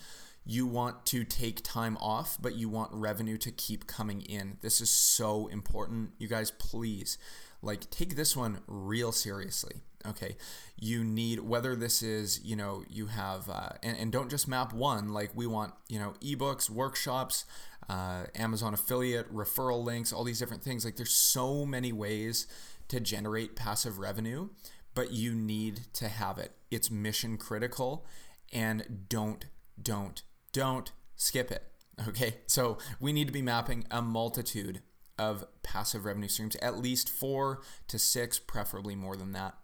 You 0.45 0.67
want 0.67 1.05
to 1.07 1.23
take 1.23 1.63
time 1.63 1.97
off, 1.97 2.37
but 2.39 2.55
you 2.55 2.69
want 2.69 2.93
revenue 2.93 3.37
to 3.39 3.51
keep 3.51 3.87
coming 3.87 4.21
in. 4.21 4.57
This 4.61 4.79
is 4.79 4.89
so 4.89 5.47
important. 5.47 6.11
You 6.19 6.27
guys, 6.27 6.51
please, 6.51 7.17
like, 7.63 7.89
take 7.89 8.15
this 8.15 8.37
one 8.37 8.59
real 8.67 9.11
seriously. 9.11 9.81
Okay. 10.07 10.37
You 10.79 11.03
need, 11.03 11.39
whether 11.39 11.75
this 11.75 12.03
is, 12.03 12.39
you 12.43 12.55
know, 12.55 12.83
you 12.87 13.07
have, 13.07 13.49
uh, 13.49 13.69
and, 13.81 13.97
and 13.97 14.11
don't 14.11 14.29
just 14.29 14.47
map 14.47 14.71
one, 14.71 15.13
like 15.13 15.31
we 15.33 15.47
want, 15.47 15.73
you 15.89 15.97
know, 15.97 16.13
ebooks, 16.21 16.69
workshops, 16.69 17.45
uh, 17.89 18.25
Amazon 18.35 18.75
affiliate, 18.75 19.33
referral 19.33 19.83
links, 19.83 20.13
all 20.13 20.23
these 20.23 20.37
different 20.37 20.63
things. 20.63 20.85
Like 20.85 20.95
there's 20.95 21.13
so 21.13 21.65
many 21.65 21.91
ways 21.91 22.45
to 22.89 22.99
generate 22.99 23.55
passive 23.55 23.97
revenue, 23.97 24.49
but 24.93 25.11
you 25.11 25.33
need 25.33 25.81
to 25.93 26.07
have 26.07 26.37
it. 26.37 26.51
It's 26.69 26.91
mission 26.91 27.37
critical 27.37 28.05
and 28.53 29.07
don't, 29.09 29.45
don't, 29.81 30.21
don't 30.55 30.91
skip 31.17 31.51
it. 31.51 31.63
Okay. 32.07 32.37
So 32.47 32.77
we 32.99 33.13
need 33.13 33.27
to 33.27 33.33
be 33.33 33.41
mapping 33.41 33.85
a 33.91 34.01
multitude 34.01 34.81
of 35.17 35.45
passive 35.63 36.05
revenue 36.05 36.27
streams, 36.27 36.55
at 36.57 36.77
least 36.77 37.09
four 37.09 37.61
to 37.87 37.99
six, 37.99 38.39
preferably 38.39 38.95
more 38.95 39.15
than 39.15 39.31
that. 39.33 39.55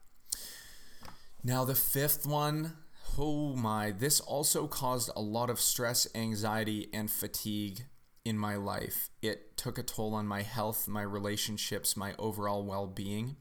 Now, 1.44 1.66
the 1.66 1.76
fifth 1.76 2.26
one, 2.26 2.74
oh 3.18 3.56
my, 3.56 3.92
this 3.92 4.20
also 4.20 4.68
caused 4.68 5.10
a 5.16 5.22
lot 5.22 5.50
of 5.50 5.60
stress, 5.60 6.08
anxiety, 6.14 6.90
and 6.94 7.10
fatigue 7.10 7.86
in 8.24 8.38
my 8.38 8.56
life. 8.56 9.10
It 9.22 9.58
took 9.58 9.78
a 9.78 9.84
toll 9.84 10.14
on 10.14 10.28
my 10.28 10.44
health, 10.44 10.88
my 10.88 11.02
relationships, 11.02 11.98
my 11.98 12.14
overall 12.20 12.64
well 12.64 12.88
being. 12.88 13.36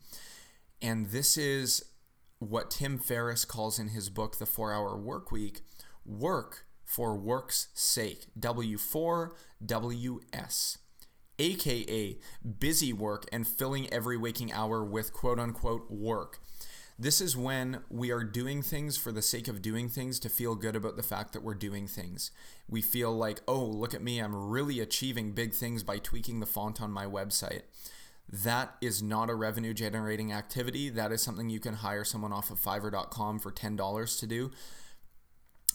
And 0.80 1.10
this 1.10 1.36
is 1.36 1.84
what 2.38 2.70
Tim 2.70 2.98
Ferriss 2.98 3.44
calls 3.44 3.78
in 3.78 3.88
his 3.88 4.08
book, 4.08 4.38
The 4.38 4.46
Four 4.46 4.72
Hour 4.72 4.96
Work 4.96 5.30
Week 5.30 5.60
work 6.04 6.64
for 6.90 7.16
work's 7.16 7.68
sake. 7.72 8.26
W4WS 8.38 10.76
aka 11.38 12.18
busy 12.58 12.92
work 12.92 13.24
and 13.32 13.46
filling 13.48 13.90
every 13.90 14.18
waking 14.18 14.52
hour 14.52 14.84
with 14.84 15.12
quote 15.12 15.38
unquote 15.38 15.90
work. 15.90 16.40
This 16.98 17.22
is 17.22 17.36
when 17.36 17.80
we 17.88 18.10
are 18.10 18.24
doing 18.24 18.60
things 18.60 18.98
for 18.98 19.10
the 19.10 19.22
sake 19.22 19.48
of 19.48 19.62
doing 19.62 19.88
things 19.88 20.20
to 20.20 20.28
feel 20.28 20.54
good 20.54 20.76
about 20.76 20.96
the 20.96 21.02
fact 21.02 21.32
that 21.32 21.42
we're 21.42 21.54
doing 21.54 21.86
things. 21.86 22.30
We 22.68 22.82
feel 22.82 23.10
like, 23.10 23.40
oh, 23.48 23.64
look 23.64 23.94
at 23.94 24.02
me, 24.02 24.18
I'm 24.18 24.34
really 24.34 24.80
achieving 24.80 25.32
big 25.32 25.54
things 25.54 25.82
by 25.82 25.96
tweaking 25.96 26.40
the 26.40 26.46
font 26.46 26.82
on 26.82 26.90
my 26.90 27.06
website. 27.06 27.62
That 28.28 28.76
is 28.82 29.02
not 29.02 29.30
a 29.30 29.34
revenue 29.34 29.72
generating 29.72 30.30
activity. 30.32 30.90
That 30.90 31.10
is 31.10 31.22
something 31.22 31.48
you 31.48 31.58
can 31.58 31.72
hire 31.74 32.04
someone 32.04 32.34
off 32.34 32.50
of 32.50 32.60
fiverr.com 32.60 33.38
for 33.38 33.50
$10 33.50 34.20
to 34.20 34.26
do. 34.26 34.50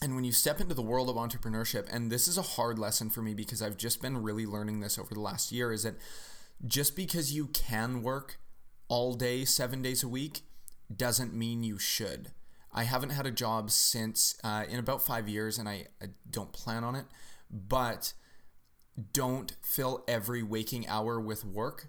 And 0.02 0.14
when 0.14 0.24
you 0.24 0.32
step 0.32 0.60
into 0.60 0.74
the 0.74 0.82
world 0.82 1.08
of 1.08 1.16
entrepreneurship, 1.16 1.86
and 1.90 2.10
this 2.12 2.28
is 2.28 2.36
a 2.36 2.42
hard 2.42 2.78
lesson 2.78 3.08
for 3.08 3.22
me 3.22 3.32
because 3.32 3.62
I've 3.62 3.78
just 3.78 4.02
been 4.02 4.22
really 4.22 4.44
learning 4.44 4.80
this 4.80 4.98
over 4.98 5.14
the 5.14 5.20
last 5.20 5.52
year, 5.52 5.72
is 5.72 5.84
that 5.84 5.94
just 6.66 6.94
because 6.96 7.32
you 7.32 7.46
can 7.48 8.02
work 8.02 8.38
all 8.88 9.14
day, 9.14 9.44
seven 9.44 9.80
days 9.82 10.02
a 10.02 10.08
week, 10.08 10.40
doesn't 10.94 11.34
mean 11.34 11.62
you 11.62 11.78
should. 11.78 12.32
I 12.72 12.84
haven't 12.84 13.10
had 13.10 13.26
a 13.26 13.30
job 13.30 13.70
since 13.70 14.38
uh, 14.44 14.64
in 14.68 14.78
about 14.78 15.00
five 15.00 15.28
years, 15.28 15.58
and 15.58 15.66
I, 15.68 15.86
I 16.02 16.08
don't 16.30 16.52
plan 16.52 16.84
on 16.84 16.94
it, 16.94 17.06
but 17.50 18.12
don't 19.12 19.56
fill 19.62 20.04
every 20.06 20.42
waking 20.42 20.86
hour 20.88 21.18
with 21.18 21.44
work 21.44 21.88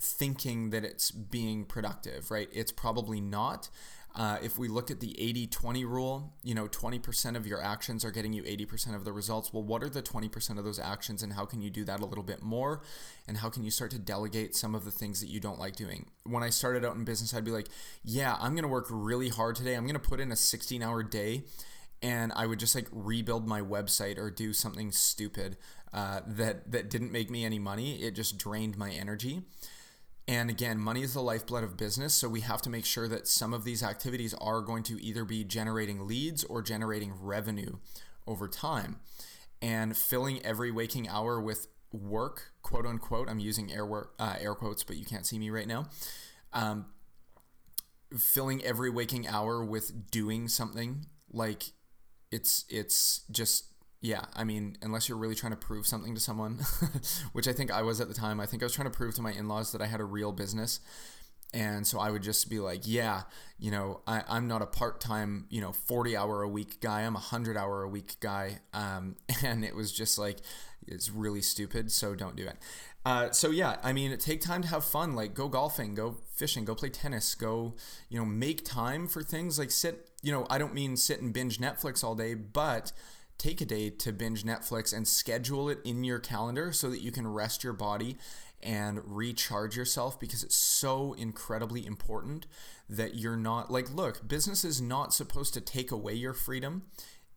thinking 0.00 0.70
that 0.70 0.84
it's 0.84 1.10
being 1.10 1.64
productive, 1.64 2.30
right? 2.30 2.48
It's 2.52 2.72
probably 2.72 3.20
not. 3.20 3.70
Uh, 4.16 4.38
if 4.42 4.58
we 4.58 4.68
look 4.68 4.92
at 4.92 5.00
the 5.00 5.20
80 5.20 5.48
20 5.48 5.84
rule, 5.84 6.32
you 6.44 6.54
know, 6.54 6.68
20% 6.68 7.36
of 7.36 7.48
your 7.48 7.60
actions 7.60 8.04
are 8.04 8.12
getting 8.12 8.32
you 8.32 8.44
80% 8.44 8.94
of 8.94 9.04
the 9.04 9.12
results. 9.12 9.52
Well, 9.52 9.64
what 9.64 9.82
are 9.82 9.88
the 9.88 10.02
20% 10.02 10.56
of 10.56 10.64
those 10.64 10.78
actions 10.78 11.24
and 11.24 11.32
how 11.32 11.44
can 11.44 11.60
you 11.60 11.68
do 11.68 11.84
that 11.84 11.98
a 11.98 12.06
little 12.06 12.22
bit 12.22 12.40
more? 12.40 12.82
And 13.26 13.38
how 13.38 13.50
can 13.50 13.64
you 13.64 13.72
start 13.72 13.90
to 13.90 13.98
delegate 13.98 14.54
some 14.54 14.74
of 14.76 14.84
the 14.84 14.92
things 14.92 15.20
that 15.20 15.28
you 15.28 15.40
don't 15.40 15.58
like 15.58 15.74
doing? 15.74 16.06
When 16.22 16.44
I 16.44 16.50
started 16.50 16.84
out 16.84 16.94
in 16.94 17.04
business, 17.04 17.34
I'd 17.34 17.44
be 17.44 17.50
like, 17.50 17.68
yeah, 18.04 18.36
I'm 18.38 18.52
going 18.52 18.62
to 18.62 18.68
work 18.68 18.86
really 18.88 19.30
hard 19.30 19.56
today. 19.56 19.74
I'm 19.74 19.84
going 19.84 19.94
to 19.94 20.08
put 20.08 20.20
in 20.20 20.30
a 20.30 20.36
16 20.36 20.80
hour 20.80 21.02
day 21.02 21.42
and 22.00 22.32
I 22.36 22.46
would 22.46 22.60
just 22.60 22.76
like 22.76 22.86
rebuild 22.92 23.48
my 23.48 23.62
website 23.62 24.18
or 24.18 24.30
do 24.30 24.52
something 24.52 24.92
stupid 24.92 25.56
uh, 25.92 26.20
that, 26.26 26.70
that 26.70 26.88
didn't 26.88 27.10
make 27.10 27.30
me 27.30 27.44
any 27.44 27.58
money. 27.58 28.00
It 28.00 28.14
just 28.14 28.38
drained 28.38 28.76
my 28.76 28.90
energy. 28.90 29.42
And 30.26 30.48
again, 30.48 30.78
money 30.78 31.02
is 31.02 31.14
the 31.14 31.20
lifeblood 31.20 31.64
of 31.64 31.76
business. 31.76 32.14
So 32.14 32.28
we 32.28 32.40
have 32.40 32.62
to 32.62 32.70
make 32.70 32.86
sure 32.86 33.08
that 33.08 33.28
some 33.28 33.52
of 33.52 33.64
these 33.64 33.82
activities 33.82 34.34
are 34.34 34.62
going 34.62 34.82
to 34.84 35.02
either 35.02 35.24
be 35.24 35.44
generating 35.44 36.06
leads 36.06 36.44
or 36.44 36.62
generating 36.62 37.12
revenue 37.20 37.76
over 38.26 38.48
time. 38.48 39.00
And 39.60 39.96
filling 39.96 40.44
every 40.44 40.70
waking 40.70 41.08
hour 41.08 41.40
with 41.40 41.66
work, 41.92 42.52
quote 42.62 42.86
unquote, 42.86 43.28
I'm 43.28 43.38
using 43.38 43.72
air, 43.72 43.86
uh, 44.18 44.36
air 44.40 44.54
quotes, 44.54 44.82
but 44.82 44.96
you 44.96 45.04
can't 45.04 45.26
see 45.26 45.38
me 45.38 45.50
right 45.50 45.68
now. 45.68 45.86
Um, 46.52 46.86
filling 48.18 48.64
every 48.64 48.90
waking 48.90 49.26
hour 49.26 49.64
with 49.64 50.10
doing 50.10 50.48
something 50.48 51.06
like 51.32 51.72
it's 52.30 52.64
it's 52.68 53.22
just 53.30 53.66
yeah, 54.04 54.26
I 54.36 54.44
mean, 54.44 54.76
unless 54.82 55.08
you're 55.08 55.16
really 55.16 55.34
trying 55.34 55.52
to 55.52 55.56
prove 55.56 55.86
something 55.86 56.14
to 56.14 56.20
someone, 56.20 56.58
which 57.32 57.48
I 57.48 57.54
think 57.54 57.70
I 57.70 57.80
was 57.80 58.02
at 58.02 58.08
the 58.08 58.12
time. 58.12 58.38
I 58.38 58.44
think 58.44 58.62
I 58.62 58.66
was 58.66 58.74
trying 58.74 58.90
to 58.90 58.94
prove 58.94 59.14
to 59.14 59.22
my 59.22 59.32
in 59.32 59.48
laws 59.48 59.72
that 59.72 59.80
I 59.80 59.86
had 59.86 59.98
a 59.98 60.04
real 60.04 60.30
business. 60.30 60.80
And 61.54 61.86
so 61.86 61.98
I 61.98 62.10
would 62.10 62.22
just 62.22 62.50
be 62.50 62.58
like, 62.58 62.82
yeah, 62.84 63.22
you 63.58 63.70
know, 63.70 64.02
I, 64.06 64.22
am 64.28 64.46
not 64.46 64.60
a 64.60 64.66
part 64.66 65.00
time, 65.00 65.46
you 65.48 65.62
know, 65.62 65.72
40 65.72 66.18
hour 66.18 66.42
a 66.42 66.48
week 66.48 66.80
guy. 66.82 67.00
I'm 67.00 67.14
a 67.14 67.24
100 67.32 67.56
hour 67.56 67.82
a 67.82 67.88
week 67.88 68.16
guy. 68.20 68.58
Um, 68.74 69.16
and 69.42 69.64
it 69.64 69.74
was 69.74 69.90
just 69.90 70.18
like, 70.18 70.40
it's 70.86 71.10
really 71.10 71.40
stupid. 71.40 71.90
So 71.90 72.14
don't 72.14 72.36
do 72.36 72.46
it. 72.46 72.58
Uh, 73.06 73.30
so 73.30 73.50
yeah, 73.50 73.76
I 73.82 73.94
mean, 73.94 74.14
take 74.18 74.42
time 74.42 74.60
to 74.62 74.68
have 74.68 74.84
fun. 74.84 75.14
Like 75.14 75.32
go 75.32 75.48
golfing, 75.48 75.94
go 75.94 76.18
fishing, 76.34 76.66
go 76.66 76.74
play 76.74 76.90
tennis, 76.90 77.34
go, 77.34 77.74
you 78.10 78.18
know, 78.18 78.26
make 78.26 78.66
time 78.66 79.08
for 79.08 79.22
things 79.22 79.58
like 79.58 79.70
sit, 79.70 80.10
you 80.22 80.30
know, 80.30 80.46
I 80.50 80.58
don't 80.58 80.74
mean 80.74 80.98
sit 80.98 81.22
and 81.22 81.32
binge 81.32 81.56
Netflix 81.56 82.04
all 82.04 82.14
day, 82.14 82.34
but 82.34 82.92
take 83.38 83.60
a 83.60 83.66
day 83.66 83.90
to 83.90 84.12
binge 84.12 84.44
Netflix 84.44 84.96
and 84.96 85.06
schedule 85.06 85.68
it 85.68 85.78
in 85.84 86.04
your 86.04 86.18
calendar 86.18 86.72
so 86.72 86.88
that 86.90 87.02
you 87.02 87.12
can 87.12 87.26
rest 87.26 87.64
your 87.64 87.72
body 87.72 88.16
and 88.64 89.00
recharge 89.04 89.76
yourself 89.76 90.18
because 90.18 90.42
it's 90.42 90.56
so 90.56 91.12
incredibly 91.14 91.84
important 91.84 92.46
that 92.88 93.14
you're 93.14 93.36
not 93.36 93.70
like 93.70 93.94
look 93.94 94.26
business 94.26 94.64
is 94.64 94.80
not 94.80 95.12
supposed 95.12 95.52
to 95.54 95.60
take 95.60 95.90
away 95.90 96.14
your 96.14 96.32
freedom. 96.32 96.82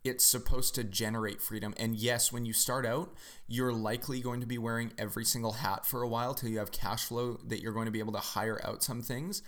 It's 0.04 0.24
supposed 0.24 0.74
to 0.76 0.84
generate 0.84 1.42
freedom. 1.42 1.74
And 1.76 1.94
yes 1.94 2.32
when 2.32 2.46
you 2.46 2.54
start 2.54 2.86
out 2.86 3.12
you're 3.46 3.74
likely 3.74 4.20
going 4.20 4.40
to 4.40 4.46
be 4.46 4.56
wearing 4.56 4.92
every 4.96 5.24
single 5.24 5.52
hat 5.52 5.84
for 5.84 6.02
a 6.02 6.08
while 6.08 6.32
till 6.32 6.48
you 6.48 6.58
have 6.58 6.72
cash 6.72 7.04
flow 7.04 7.38
that 7.46 7.60
you're 7.60 7.74
going 7.74 7.86
to 7.86 7.92
be 7.92 7.98
able 7.98 8.14
to 8.14 8.18
hire 8.18 8.60
out 8.64 8.82
some 8.82 9.02
things. 9.02 9.42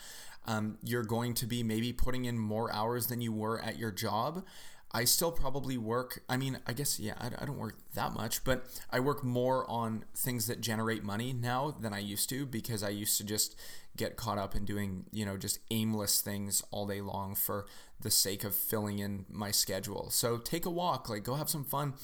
Um, 0.47 0.79
you're 0.83 1.05
going 1.05 1.35
to 1.35 1.47
be 1.47 1.63
maybe 1.63 1.93
putting 1.93 2.25
in 2.25 2.39
more 2.39 2.73
hours 2.73 3.07
than 3.07 3.21
you 3.21 3.33
were 3.33 3.61
at 3.61 3.79
your 3.79 3.91
job 3.91 4.45
I 4.93 5.05
still 5.05 5.31
probably 5.31 5.79
work. 5.79 6.23
I 6.29 6.37
mean, 6.37 6.59
I 6.67 6.73
guess, 6.73 6.99
yeah, 6.99 7.15
I, 7.19 7.29
I, 7.41 7.45
don't 7.45 7.59
work 7.59 7.79
that 7.95 8.13
much, 8.13 8.43
but 8.43 8.65
I 8.91 8.99
work 8.99 9.23
more 9.23 9.69
on 9.71 10.05
things 10.17 10.49
that 10.49 10.61
generate 10.61 11.05
money 11.05 11.33
now 11.33 11.71
than 11.71 11.93
I 11.95 12.01
used 12.01 12.29
to 12.31 12.45
because 12.45 12.83
I 12.83 12.89
used 12.89 13.17
to 13.19 13.25
just 13.25 13.55
get 13.97 14.17
caught 14.17 14.39
up 14.39 14.57
in 14.57 14.65
doing, 14.65 15.05
you 15.13 15.25
know, 15.25 15.37
just 15.37 15.61
aimless 15.71 16.21
things 16.21 16.63
all 16.73 16.89
day 16.89 17.01
long 17.01 17.37
for 17.37 17.67
the 18.01 18.11
sake 18.11 18.43
of 18.43 18.55
filling 18.55 18.99
in 18.99 19.27
my 19.29 19.53
schedule. 19.53 20.11
So 20.11 20.39
take 20.39 20.67
a 20.67 20.71
walk, 20.71 21.09
like 21.09 21.23
go 21.23 21.35
have 21.35 21.51
some 21.51 21.65
fun 21.65 21.95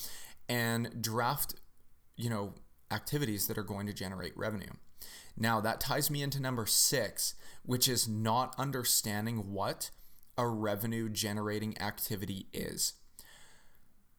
and 0.49 1.03
draft, 1.03 1.57
you 2.17 2.31
know, 2.31 2.55
activities 2.93 3.49
that 3.49 3.59
are 3.59 3.65
going 3.65 3.87
to 3.87 3.93
generate 3.93 4.37
revenue. 4.37 4.73
Now, 5.37 5.61
that 5.61 5.81
ties 5.81 6.11
me 6.11 6.23
into 6.23 6.41
number 6.41 6.67
six, 6.67 7.35
which 7.63 7.89
is 7.89 8.09
not 8.09 8.55
understanding 8.59 9.53
what 9.53 9.91
a 10.39 10.47
revenue 10.47 11.09
generating 11.09 11.81
activity 11.81 12.47
is. 12.53 12.95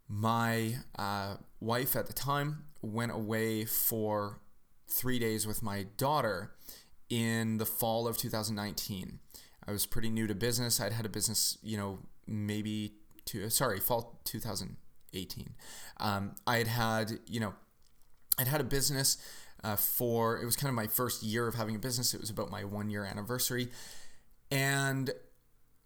My 0.07 0.77
uh, 0.97 1.35
wife 1.59 1.95
at 1.95 2.07
the 2.07 2.13
time 2.13 2.63
went 2.81 3.11
away 3.11 3.65
for 3.65 4.39
three 4.87 5.19
days 5.19 5.45
with 5.45 5.61
my 5.61 5.85
daughter 5.97 6.53
in 7.09 7.57
the 7.57 7.65
fall 7.65 8.07
of 8.07 8.17
2019. 8.17 9.19
I 9.67 9.71
was 9.71 9.85
pretty 9.85 10.09
new 10.09 10.27
to 10.27 10.35
business. 10.35 10.79
I'd 10.79 10.93
had 10.93 11.05
a 11.05 11.09
business, 11.09 11.57
you 11.61 11.77
know, 11.77 11.99
maybe 12.25 12.93
to 13.25 13.49
sorry, 13.49 13.79
fall 13.79 14.21
2018. 14.23 15.55
Um, 15.99 16.35
I 16.45 16.57
had 16.57 16.67
had, 16.67 17.19
you 17.27 17.39
know, 17.39 17.53
I'd 18.39 18.47
had 18.47 18.61
a 18.61 18.65
business 18.65 19.17
uh, 19.63 19.75
for 19.75 20.39
it 20.39 20.45
was 20.45 20.55
kind 20.55 20.69
of 20.69 20.75
my 20.75 20.87
first 20.87 21.23
year 21.23 21.47
of 21.47 21.55
having 21.55 21.75
a 21.75 21.79
business. 21.79 22.13
It 22.13 22.21
was 22.21 22.29
about 22.29 22.49
my 22.49 22.63
one 22.63 22.89
year 22.89 23.03
anniversary, 23.03 23.69
and 24.51 25.11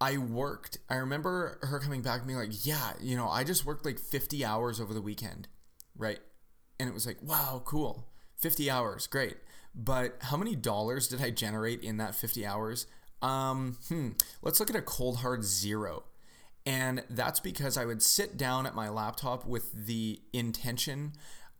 I 0.02 0.18
worked. 0.18 0.80
I 0.90 0.96
remember 0.96 1.60
her 1.62 1.80
coming 1.80 2.02
back 2.02 2.20
and 2.20 2.28
being 2.28 2.40
like, 2.40 2.66
"Yeah, 2.66 2.94
you 3.00 3.16
know, 3.16 3.30
I 3.30 3.44
just 3.44 3.66
worked 3.66 3.86
like 3.86 4.00
50 4.00 4.44
hours 4.44 4.82
over 4.82 4.94
the 4.94 5.02
weekend." 5.02 5.48
Right? 5.96 6.20
And 6.80 6.90
it 6.90 6.94
was 6.94 7.06
like, 7.06 7.22
"Wow, 7.22 7.62
cool. 7.64 8.10
50 8.38 8.70
hours. 8.70 9.06
Great." 9.06 9.38
But 9.76 10.18
how 10.22 10.38
many 10.38 10.56
dollars 10.56 11.08
did 11.08 11.22
I 11.22 11.30
generate 11.30 11.82
in 11.84 11.98
that 11.98 12.16
50 12.16 12.46
hours? 12.46 12.88
Um, 13.22 13.78
hmm, 13.88 14.10
let's 14.42 14.60
look 14.60 14.70
at 14.70 14.76
a 14.76 14.82
cold 14.82 15.18
hard 15.18 15.44
zero. 15.44 16.04
And 16.66 17.04
that's 17.10 17.40
because 17.40 17.78
I 17.78 17.86
would 17.86 18.02
sit 18.02 18.38
down 18.38 18.66
at 18.66 18.76
my 18.76 18.90
laptop 18.90 19.46
with 19.46 19.86
the 19.86 20.22
intention 20.34 21.14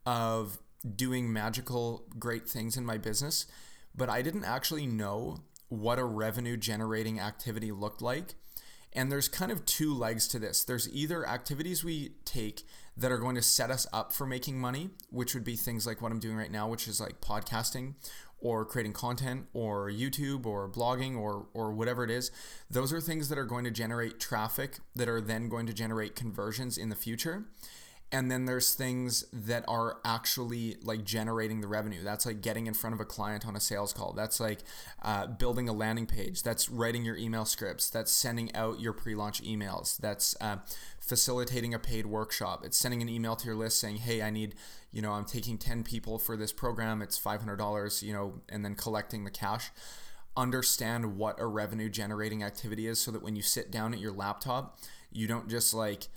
of 0.06 0.60
doing 0.96 1.32
magical 1.32 2.08
great 2.20 2.50
things 2.50 2.76
in 2.76 2.86
my 2.86 2.98
business, 2.98 3.46
but 3.96 4.10
I 4.10 4.22
didn't 4.22 4.46
actually 4.46 4.88
know 4.88 5.38
what 5.72 5.98
a 5.98 6.04
revenue 6.04 6.58
generating 6.58 7.18
activity 7.18 7.72
looked 7.72 8.02
like. 8.02 8.36
And 8.94 9.10
there's 9.10 9.30
kind 9.30 9.54
of 9.54 9.66
two 9.66 9.94
legs 9.94 10.28
to 10.30 10.40
this. 10.40 10.66
There's 10.66 10.92
either 10.94 11.26
activities 11.26 11.82
we 11.82 12.12
take 12.26 12.64
that 12.98 13.10
are 13.10 13.18
going 13.18 13.36
to 13.36 13.42
set 13.42 13.72
us 13.72 13.88
up 13.94 14.12
for 14.12 14.28
making 14.28 14.60
money, 14.60 14.90
which 15.10 15.34
would 15.34 15.46
be 15.46 15.56
things 15.56 15.88
like 15.88 16.02
what 16.02 16.12
I'm 16.12 16.20
doing 16.20 16.36
right 16.36 16.52
now, 16.52 16.68
which 16.68 16.90
is 16.90 17.00
like 17.00 17.22
podcasting 17.22 17.94
or 18.42 18.66
creating 18.66 18.92
content 18.92 19.46
or 19.54 19.90
YouTube 19.90 20.46
or 20.46 20.68
blogging 20.68 21.18
or 21.18 21.48
or 21.54 21.72
whatever 21.72 22.04
it 22.04 22.10
is. 22.10 22.32
Those 22.70 22.92
are 22.92 23.00
things 23.00 23.30
that 23.30 23.38
are 23.38 23.46
going 23.46 23.64
to 23.64 23.72
generate 23.72 24.20
traffic 24.20 24.80
that 24.94 25.08
are 25.08 25.22
then 25.22 25.48
going 25.48 25.68
to 25.68 25.74
generate 25.74 26.18
conversions 26.18 26.78
in 26.78 26.90
the 26.90 26.96
future 26.98 27.46
and 28.12 28.30
then 28.30 28.46
there's 28.46 28.74
things 28.76 29.24
that 29.32 29.64
are 29.68 30.00
actually 30.04 30.78
like 30.84 31.06
generating 31.06 31.62
the 31.62 31.68
revenue. 31.68 32.04
That's 32.04 32.26
like 32.26 32.42
getting 32.42 32.68
in 32.68 32.74
front 32.74 32.94
of 32.94 33.00
a 33.00 33.06
client 33.06 33.48
on 33.48 33.56
a 33.56 33.60
sales 33.60 33.94
call. 33.94 34.12
That's 34.12 34.40
like 34.40 34.60
uh, 35.02 35.28
building 35.28 35.70
a 35.70 35.74
landing 35.74 36.06
page. 36.06 36.44
That's 36.44 36.70
writing 36.70 37.06
your 37.06 37.16
email 37.16 37.46
scripts. 37.46 37.90
That's 37.90 38.12
sending 38.12 38.54
out 38.54 38.82
your 38.82 38.92
pre-launch 38.92 39.42
emails. 39.44 39.98
That's 39.98 40.36
uh, 40.42 40.58
facilitating 41.00 41.74
a 41.74 41.80
paid 41.80 42.06
workshop. 42.06 42.66
It's 42.66 42.78
sending 42.78 43.02
an 43.02 43.08
email 43.08 43.38
to 43.38 43.46
your 43.46 43.56
list 43.56 43.80
saying 43.80 43.98
hey 43.98 44.22
i 44.22 44.30
need 44.30 44.56
you 44.92 45.02
know 45.02 45.12
i'm 45.12 45.26
taking 45.26 45.58
10 45.58 45.84
people 45.84 46.20
for 46.20 46.36
this 46.36 46.52
program. 46.52 47.02
It's 47.02 47.20
$500 47.20 48.02
you 48.04 48.14
know 48.14 48.42
and 48.50 48.66
then 48.66 48.76
collecting 48.76 49.24
the 49.24 49.32
cash. 49.32 49.72
Understand 50.36 51.18
what 51.18 51.40
a 51.40 51.46
revenue 51.46 51.90
generating 51.90 52.44
activity 52.44 52.88
is 52.88 53.00
so 53.00 53.12
that 53.12 53.22
when 53.22 53.36
you 53.36 53.42
sit 53.42 53.72
down 53.72 53.94
at 53.94 54.00
your 54.00 54.12
laptop 54.12 54.80
you 55.12 55.28
don't 55.28 55.50
just 55.50 55.74
like 55.74 56.08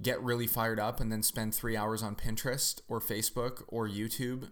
get 0.00 0.22
really 0.22 0.46
fired 0.46 0.78
up 0.78 1.00
and 1.00 1.10
then 1.10 1.22
spend 1.22 1.54
three 1.54 1.76
hours 1.76 2.02
on 2.02 2.16
Pinterest 2.16 2.80
or 2.88 3.00
Facebook 3.00 3.62
or 3.68 3.88
YouTube. 3.88 4.50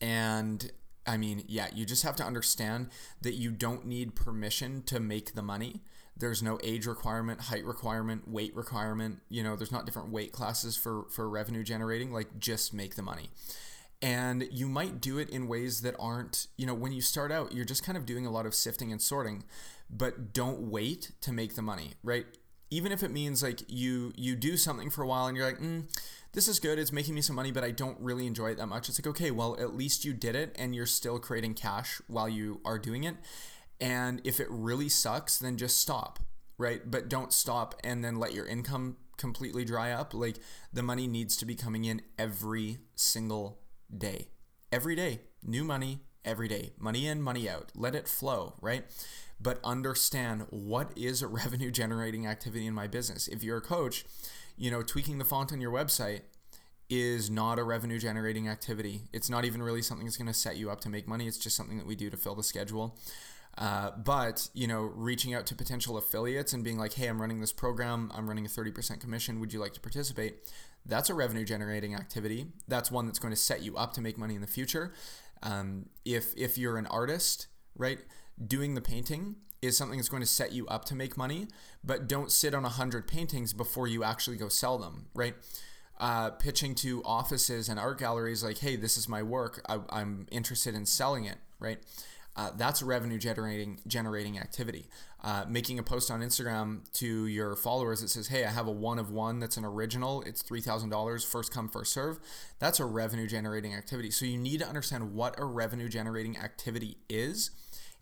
And 0.00 0.70
I 1.06 1.16
mean, 1.16 1.44
yeah, 1.48 1.68
you 1.74 1.86
just 1.86 2.02
have 2.02 2.16
to 2.16 2.24
understand 2.24 2.88
that 3.22 3.34
you 3.34 3.50
don't 3.50 3.86
need 3.86 4.14
permission 4.14 4.82
to 4.84 5.00
make 5.00 5.34
the 5.34 5.42
money. 5.42 5.82
There's 6.16 6.42
no 6.42 6.58
age 6.62 6.86
requirement, 6.86 7.42
height 7.42 7.64
requirement, 7.64 8.28
weight 8.28 8.54
requirement. 8.54 9.20
You 9.28 9.42
know, 9.42 9.56
there's 9.56 9.72
not 9.72 9.86
different 9.86 10.10
weight 10.10 10.32
classes 10.32 10.76
for, 10.76 11.04
for 11.10 11.28
revenue 11.28 11.62
generating. 11.62 12.12
Like, 12.12 12.38
just 12.38 12.74
make 12.74 12.96
the 12.96 13.02
money. 13.02 13.30
And 14.02 14.48
you 14.52 14.68
might 14.68 15.00
do 15.00 15.18
it 15.18 15.30
in 15.30 15.48
ways 15.48 15.80
that 15.82 15.94
aren't, 15.98 16.48
you 16.56 16.66
know, 16.66 16.74
when 16.74 16.92
you 16.92 17.00
start 17.00 17.32
out, 17.32 17.52
you're 17.52 17.64
just 17.64 17.84
kind 17.84 17.96
of 17.96 18.04
doing 18.04 18.26
a 18.26 18.30
lot 18.30 18.46
of 18.46 18.54
sifting 18.54 18.92
and 18.92 19.00
sorting, 19.00 19.44
but 19.90 20.32
don't 20.32 20.60
wait 20.60 21.12
to 21.22 21.32
make 21.32 21.56
the 21.56 21.62
money, 21.62 21.94
right? 22.02 22.26
Even 22.70 22.92
if 22.92 23.02
it 23.02 23.10
means 23.10 23.42
like 23.42 23.62
you 23.68 24.12
you 24.16 24.36
do 24.36 24.56
something 24.56 24.90
for 24.90 25.02
a 25.02 25.06
while 25.06 25.26
and 25.26 25.36
you're 25.36 25.46
like, 25.46 25.60
mm, 25.60 25.84
this 26.32 26.48
is 26.48 26.60
good, 26.60 26.78
it's 26.78 26.92
making 26.92 27.14
me 27.14 27.20
some 27.20 27.36
money, 27.36 27.50
but 27.50 27.64
I 27.64 27.70
don't 27.70 27.98
really 28.00 28.26
enjoy 28.26 28.50
it 28.50 28.58
that 28.58 28.66
much. 28.66 28.88
It's 28.88 28.98
like, 28.98 29.06
okay, 29.06 29.30
well, 29.30 29.56
at 29.58 29.74
least 29.74 30.04
you 30.04 30.12
did 30.12 30.36
it 30.36 30.54
and 30.58 30.74
you're 30.74 30.86
still 30.86 31.18
creating 31.18 31.54
cash 31.54 32.00
while 32.06 32.28
you 32.28 32.60
are 32.64 32.78
doing 32.78 33.04
it. 33.04 33.16
And 33.80 34.20
if 34.24 34.40
it 34.40 34.48
really 34.50 34.88
sucks, 34.88 35.38
then 35.38 35.56
just 35.56 35.78
stop, 35.78 36.18
right? 36.58 36.82
But 36.88 37.08
don't 37.08 37.32
stop 37.32 37.74
and 37.82 38.04
then 38.04 38.16
let 38.16 38.34
your 38.34 38.46
income 38.46 38.96
completely 39.16 39.64
dry 39.64 39.92
up. 39.92 40.12
Like 40.12 40.38
the 40.72 40.82
money 40.82 41.06
needs 41.06 41.36
to 41.38 41.46
be 41.46 41.54
coming 41.54 41.84
in 41.84 42.02
every 42.18 42.78
single 42.94 43.60
day. 43.96 44.28
Every 44.70 44.94
day, 44.94 45.20
new 45.42 45.64
money 45.64 46.00
every 46.24 46.48
day. 46.48 46.72
Money 46.78 47.06
in, 47.06 47.22
money 47.22 47.48
out. 47.48 47.72
Let 47.74 47.94
it 47.94 48.06
flow, 48.06 48.54
right? 48.60 48.84
But 49.40 49.60
understand 49.64 50.46
what 50.50 50.90
is 50.96 51.22
a 51.22 51.26
revenue 51.28 51.70
generating 51.70 52.26
activity 52.26 52.66
in 52.66 52.74
my 52.74 52.86
business. 52.86 53.28
If 53.28 53.42
you're 53.42 53.58
a 53.58 53.62
coach, 53.62 54.04
you 54.56 54.70
know, 54.70 54.82
tweaking 54.82 55.18
the 55.18 55.24
font 55.24 55.52
on 55.52 55.60
your 55.60 55.72
website 55.72 56.22
is 56.90 57.30
not 57.30 57.58
a 57.58 57.62
revenue 57.62 57.98
generating 57.98 58.48
activity. 58.48 59.02
It's 59.12 59.28
not 59.28 59.44
even 59.44 59.62
really 59.62 59.82
something 59.82 60.06
that's 60.06 60.16
going 60.16 60.28
to 60.28 60.34
set 60.34 60.56
you 60.56 60.70
up 60.70 60.80
to 60.80 60.88
make 60.88 61.06
money. 61.06 61.26
It's 61.26 61.38
just 61.38 61.56
something 61.56 61.76
that 61.76 61.86
we 61.86 61.94
do 61.94 62.08
to 62.10 62.16
fill 62.16 62.34
the 62.34 62.42
schedule. 62.42 62.98
Uh, 63.58 63.90
but 63.90 64.48
you 64.54 64.66
know, 64.66 64.82
reaching 64.94 65.34
out 65.34 65.44
to 65.46 65.54
potential 65.54 65.96
affiliates 65.96 66.52
and 66.52 66.62
being 66.62 66.78
like, 66.78 66.94
"Hey, 66.94 67.08
I'm 67.08 67.20
running 67.20 67.40
this 67.40 67.52
program. 67.52 68.10
I'm 68.14 68.28
running 68.28 68.46
a 68.46 68.48
30% 68.48 69.00
commission. 69.00 69.40
Would 69.40 69.52
you 69.52 69.58
like 69.58 69.74
to 69.74 69.80
participate?" 69.80 70.36
That's 70.86 71.10
a 71.10 71.14
revenue 71.14 71.44
generating 71.44 71.94
activity. 71.94 72.46
That's 72.68 72.90
one 72.90 73.06
that's 73.06 73.18
going 73.18 73.32
to 73.32 73.40
set 73.40 73.62
you 73.62 73.76
up 73.76 73.92
to 73.94 74.00
make 74.00 74.16
money 74.16 74.36
in 74.36 74.40
the 74.40 74.46
future. 74.46 74.92
Um, 75.42 75.86
if 76.04 76.32
if 76.36 76.56
you're 76.56 76.78
an 76.78 76.86
artist, 76.86 77.48
right? 77.76 77.98
Doing 78.46 78.74
the 78.74 78.80
painting 78.80 79.36
is 79.60 79.76
something 79.76 79.98
that's 79.98 80.08
going 80.08 80.22
to 80.22 80.28
set 80.28 80.52
you 80.52 80.66
up 80.68 80.84
to 80.86 80.94
make 80.94 81.16
money, 81.16 81.48
but 81.82 82.06
don't 82.06 82.30
sit 82.30 82.54
on 82.54 82.62
100 82.62 83.08
paintings 83.08 83.52
before 83.52 83.86
you 83.86 84.04
actually 84.04 84.36
go 84.36 84.48
sell 84.48 84.78
them, 84.78 85.06
right? 85.14 85.34
Uh, 85.98 86.30
pitching 86.30 86.76
to 86.76 87.02
offices 87.04 87.68
and 87.68 87.80
art 87.80 87.98
galleries 87.98 88.44
like, 88.44 88.58
hey, 88.58 88.76
this 88.76 88.96
is 88.96 89.08
my 89.08 89.22
work. 89.22 89.60
I, 89.68 90.00
am 90.00 90.26
interested 90.30 90.74
in 90.74 90.86
selling 90.86 91.24
it, 91.24 91.38
right? 91.58 91.78
Uh, 92.36 92.52
that's 92.56 92.82
a 92.82 92.84
revenue 92.84 93.18
generating 93.18 93.80
generating 93.88 94.38
activity. 94.38 94.86
Uh, 95.24 95.44
making 95.48 95.80
a 95.80 95.82
post 95.82 96.08
on 96.08 96.20
Instagram 96.20 96.88
to 96.92 97.26
your 97.26 97.56
followers 97.56 98.00
that 98.00 98.10
says, 98.10 98.28
"Hey, 98.28 98.44
I 98.44 98.50
have 98.50 98.68
a 98.68 98.70
one 98.70 99.00
of 99.00 99.10
one 99.10 99.40
that's 99.40 99.56
an 99.56 99.64
original. 99.64 100.22
It's 100.22 100.40
three 100.40 100.60
thousand 100.60 100.90
dollars, 100.90 101.24
first 101.24 101.52
come, 101.52 101.68
first 101.68 101.92
serve." 101.92 102.20
That's 102.60 102.78
a 102.78 102.84
revenue 102.84 103.26
generating 103.26 103.74
activity. 103.74 104.12
So 104.12 104.24
you 104.24 104.38
need 104.38 104.60
to 104.60 104.68
understand 104.68 105.14
what 105.14 105.34
a 105.36 105.44
revenue 105.44 105.88
generating 105.88 106.36
activity 106.36 106.98
is 107.08 107.50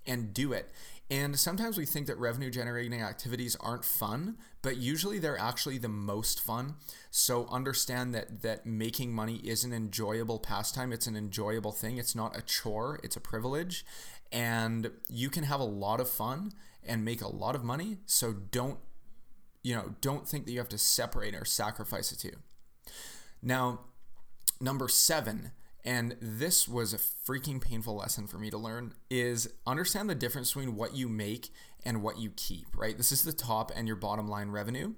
and 0.06 0.32
do 0.32 0.52
it. 0.52 0.70
And 1.08 1.38
sometimes 1.38 1.78
we 1.78 1.86
think 1.86 2.08
that 2.08 2.18
revenue 2.18 2.50
generating 2.50 3.00
activities 3.00 3.56
aren't 3.60 3.84
fun, 3.84 4.38
but 4.62 4.76
usually 4.76 5.20
they're 5.20 5.38
actually 5.38 5.78
the 5.78 5.88
most 5.88 6.40
fun. 6.40 6.74
So 7.12 7.46
understand 7.46 8.12
that 8.14 8.42
that 8.42 8.66
making 8.66 9.12
money 9.12 9.36
is 9.36 9.62
an 9.62 9.72
enjoyable 9.72 10.40
pastime. 10.40 10.92
It's 10.92 11.06
an 11.06 11.16
enjoyable 11.16 11.70
thing. 11.70 11.96
It's 11.96 12.16
not 12.16 12.36
a 12.36 12.42
chore, 12.42 12.98
it's 13.04 13.14
a 13.14 13.20
privilege. 13.20 13.86
And 14.32 14.90
you 15.08 15.30
can 15.30 15.44
have 15.44 15.60
a 15.60 15.64
lot 15.64 16.00
of 16.00 16.08
fun 16.08 16.52
and 16.84 17.04
make 17.04 17.22
a 17.22 17.28
lot 17.28 17.54
of 17.54 17.62
money. 17.62 17.98
So 18.06 18.32
don't 18.32 18.78
you 19.66 19.74
know, 19.74 19.96
don't 20.00 20.28
think 20.28 20.46
that 20.46 20.52
you 20.52 20.58
have 20.58 20.68
to 20.68 20.78
separate 20.78 21.34
or 21.34 21.44
sacrifice 21.44 22.12
it 22.12 22.20
to. 22.20 22.36
Now, 23.42 23.80
number 24.60 24.86
7 24.86 25.50
and 25.87 26.16
this 26.20 26.66
was 26.66 26.92
a 26.92 26.99
freaking 26.99 27.61
painful 27.61 27.94
lesson 27.94 28.27
for 28.27 28.38
me 28.38 28.51
to 28.51 28.59
learn 28.59 28.92
is 29.09 29.49
understand 29.66 30.11
the 30.11 30.16
difference 30.16 30.53
between 30.53 30.75
what 30.75 30.94
you 30.94 31.09
make 31.09 31.51
and 31.85 32.03
what 32.03 32.18
you 32.18 32.31
keep, 32.31 32.66
right? 32.77 32.96
This 32.96 33.12
is 33.12 33.22
the 33.22 33.33
top 33.33 33.70
and 33.75 33.87
your 33.87 33.96
bottom 33.96 34.27
line 34.27 34.51
revenue. 34.51 34.94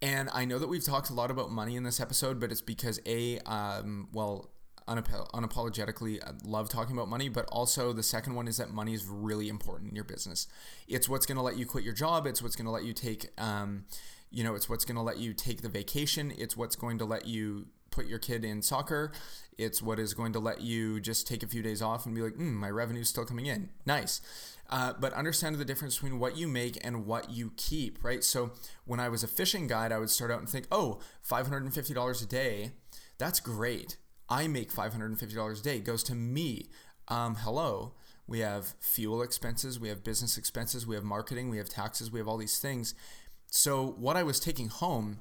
And 0.00 0.30
I 0.32 0.46
know 0.46 0.58
that 0.58 0.68
we've 0.68 0.84
talked 0.84 1.10
a 1.10 1.14
lot 1.14 1.30
about 1.30 1.50
money 1.50 1.76
in 1.76 1.82
this 1.82 2.00
episode, 2.00 2.40
but 2.40 2.50
it's 2.50 2.62
because 2.62 2.98
a 3.06 3.38
um, 3.40 4.08
well, 4.12 4.50
unap- 4.88 5.30
unapologetically 5.32 6.22
I 6.22 6.32
love 6.42 6.70
talking 6.70 6.96
about 6.96 7.08
money, 7.08 7.28
but 7.28 7.44
also 7.52 7.92
the 7.92 8.02
second 8.02 8.34
one 8.34 8.48
is 8.48 8.56
that 8.56 8.70
money 8.70 8.94
is 8.94 9.04
really 9.06 9.50
important 9.50 9.90
in 9.90 9.94
your 9.94 10.04
business. 10.04 10.46
It's 10.88 11.06
what's 11.06 11.26
going 11.26 11.36
to 11.36 11.42
let 11.42 11.58
you 11.58 11.66
quit 11.66 11.84
your 11.84 11.94
job. 11.94 12.26
It's 12.26 12.42
what's 12.42 12.56
going 12.56 12.66
to 12.66 12.72
let 12.72 12.84
you 12.84 12.94
take, 12.94 13.28
um, 13.36 13.84
you 14.30 14.42
know, 14.42 14.54
it's 14.54 14.70
what's 14.70 14.86
going 14.86 14.96
to 14.96 15.02
let 15.02 15.18
you 15.18 15.34
take 15.34 15.60
the 15.60 15.68
vacation. 15.68 16.32
It's 16.36 16.56
what's 16.56 16.76
going 16.76 16.96
to 16.98 17.04
let 17.04 17.26
you 17.26 17.66
put 17.94 18.06
your 18.06 18.18
kid 18.18 18.44
in 18.44 18.60
soccer. 18.60 19.12
It's 19.56 19.80
what 19.80 19.98
is 19.98 20.14
going 20.14 20.32
to 20.32 20.40
let 20.40 20.60
you 20.60 21.00
just 21.00 21.26
take 21.26 21.42
a 21.42 21.46
few 21.46 21.62
days 21.62 21.80
off 21.80 22.06
and 22.06 22.14
be 22.14 22.22
like, 22.22 22.34
mm, 22.34 22.52
my 22.52 22.68
revenue's 22.68 23.08
still 23.08 23.24
coming 23.24 23.46
in. 23.46 23.70
Nice. 23.86 24.20
Uh, 24.68 24.94
but 24.98 25.12
understand 25.12 25.56
the 25.56 25.64
difference 25.64 25.96
between 25.96 26.18
what 26.18 26.36
you 26.36 26.48
make 26.48 26.78
and 26.84 27.06
what 27.06 27.30
you 27.30 27.52
keep, 27.56 28.02
right? 28.02 28.24
So 28.24 28.52
when 28.84 28.98
I 28.98 29.08
was 29.08 29.22
a 29.22 29.28
fishing 29.28 29.66
guide, 29.66 29.92
I 29.92 29.98
would 29.98 30.10
start 30.10 30.30
out 30.30 30.40
and 30.40 30.48
think, 30.48 30.66
oh, 30.72 30.98
$550 31.28 32.22
a 32.22 32.26
day, 32.26 32.72
that's 33.18 33.40
great. 33.40 33.96
I 34.28 34.48
make 34.48 34.72
$550 34.72 35.60
a 35.60 35.62
day. 35.62 35.76
It 35.76 35.84
goes 35.84 36.02
to 36.04 36.14
me. 36.14 36.70
Um, 37.08 37.36
hello. 37.36 37.94
We 38.26 38.40
have 38.40 38.74
fuel 38.80 39.20
expenses, 39.20 39.78
we 39.78 39.90
have 39.90 40.02
business 40.02 40.38
expenses, 40.38 40.86
we 40.86 40.94
have 40.94 41.04
marketing, 41.04 41.50
we 41.50 41.58
have 41.58 41.68
taxes, 41.68 42.10
we 42.10 42.18
have 42.18 42.26
all 42.26 42.38
these 42.38 42.58
things. 42.58 42.94
So 43.50 43.94
what 43.98 44.16
I 44.16 44.22
was 44.22 44.40
taking 44.40 44.68
home 44.68 45.20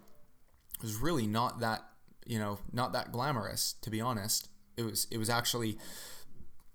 was 0.82 0.96
really 0.96 1.28
not 1.28 1.60
that 1.60 1.84
you 2.26 2.40
know, 2.40 2.60
not 2.72 2.94
that 2.94 3.12
glamorous 3.12 3.76
to 3.82 3.90
be 3.90 4.02
honest. 4.02 4.50
It 4.78 4.84
was 4.84 5.08
it 5.12 5.18
was 5.18 5.30
actually 5.30 5.78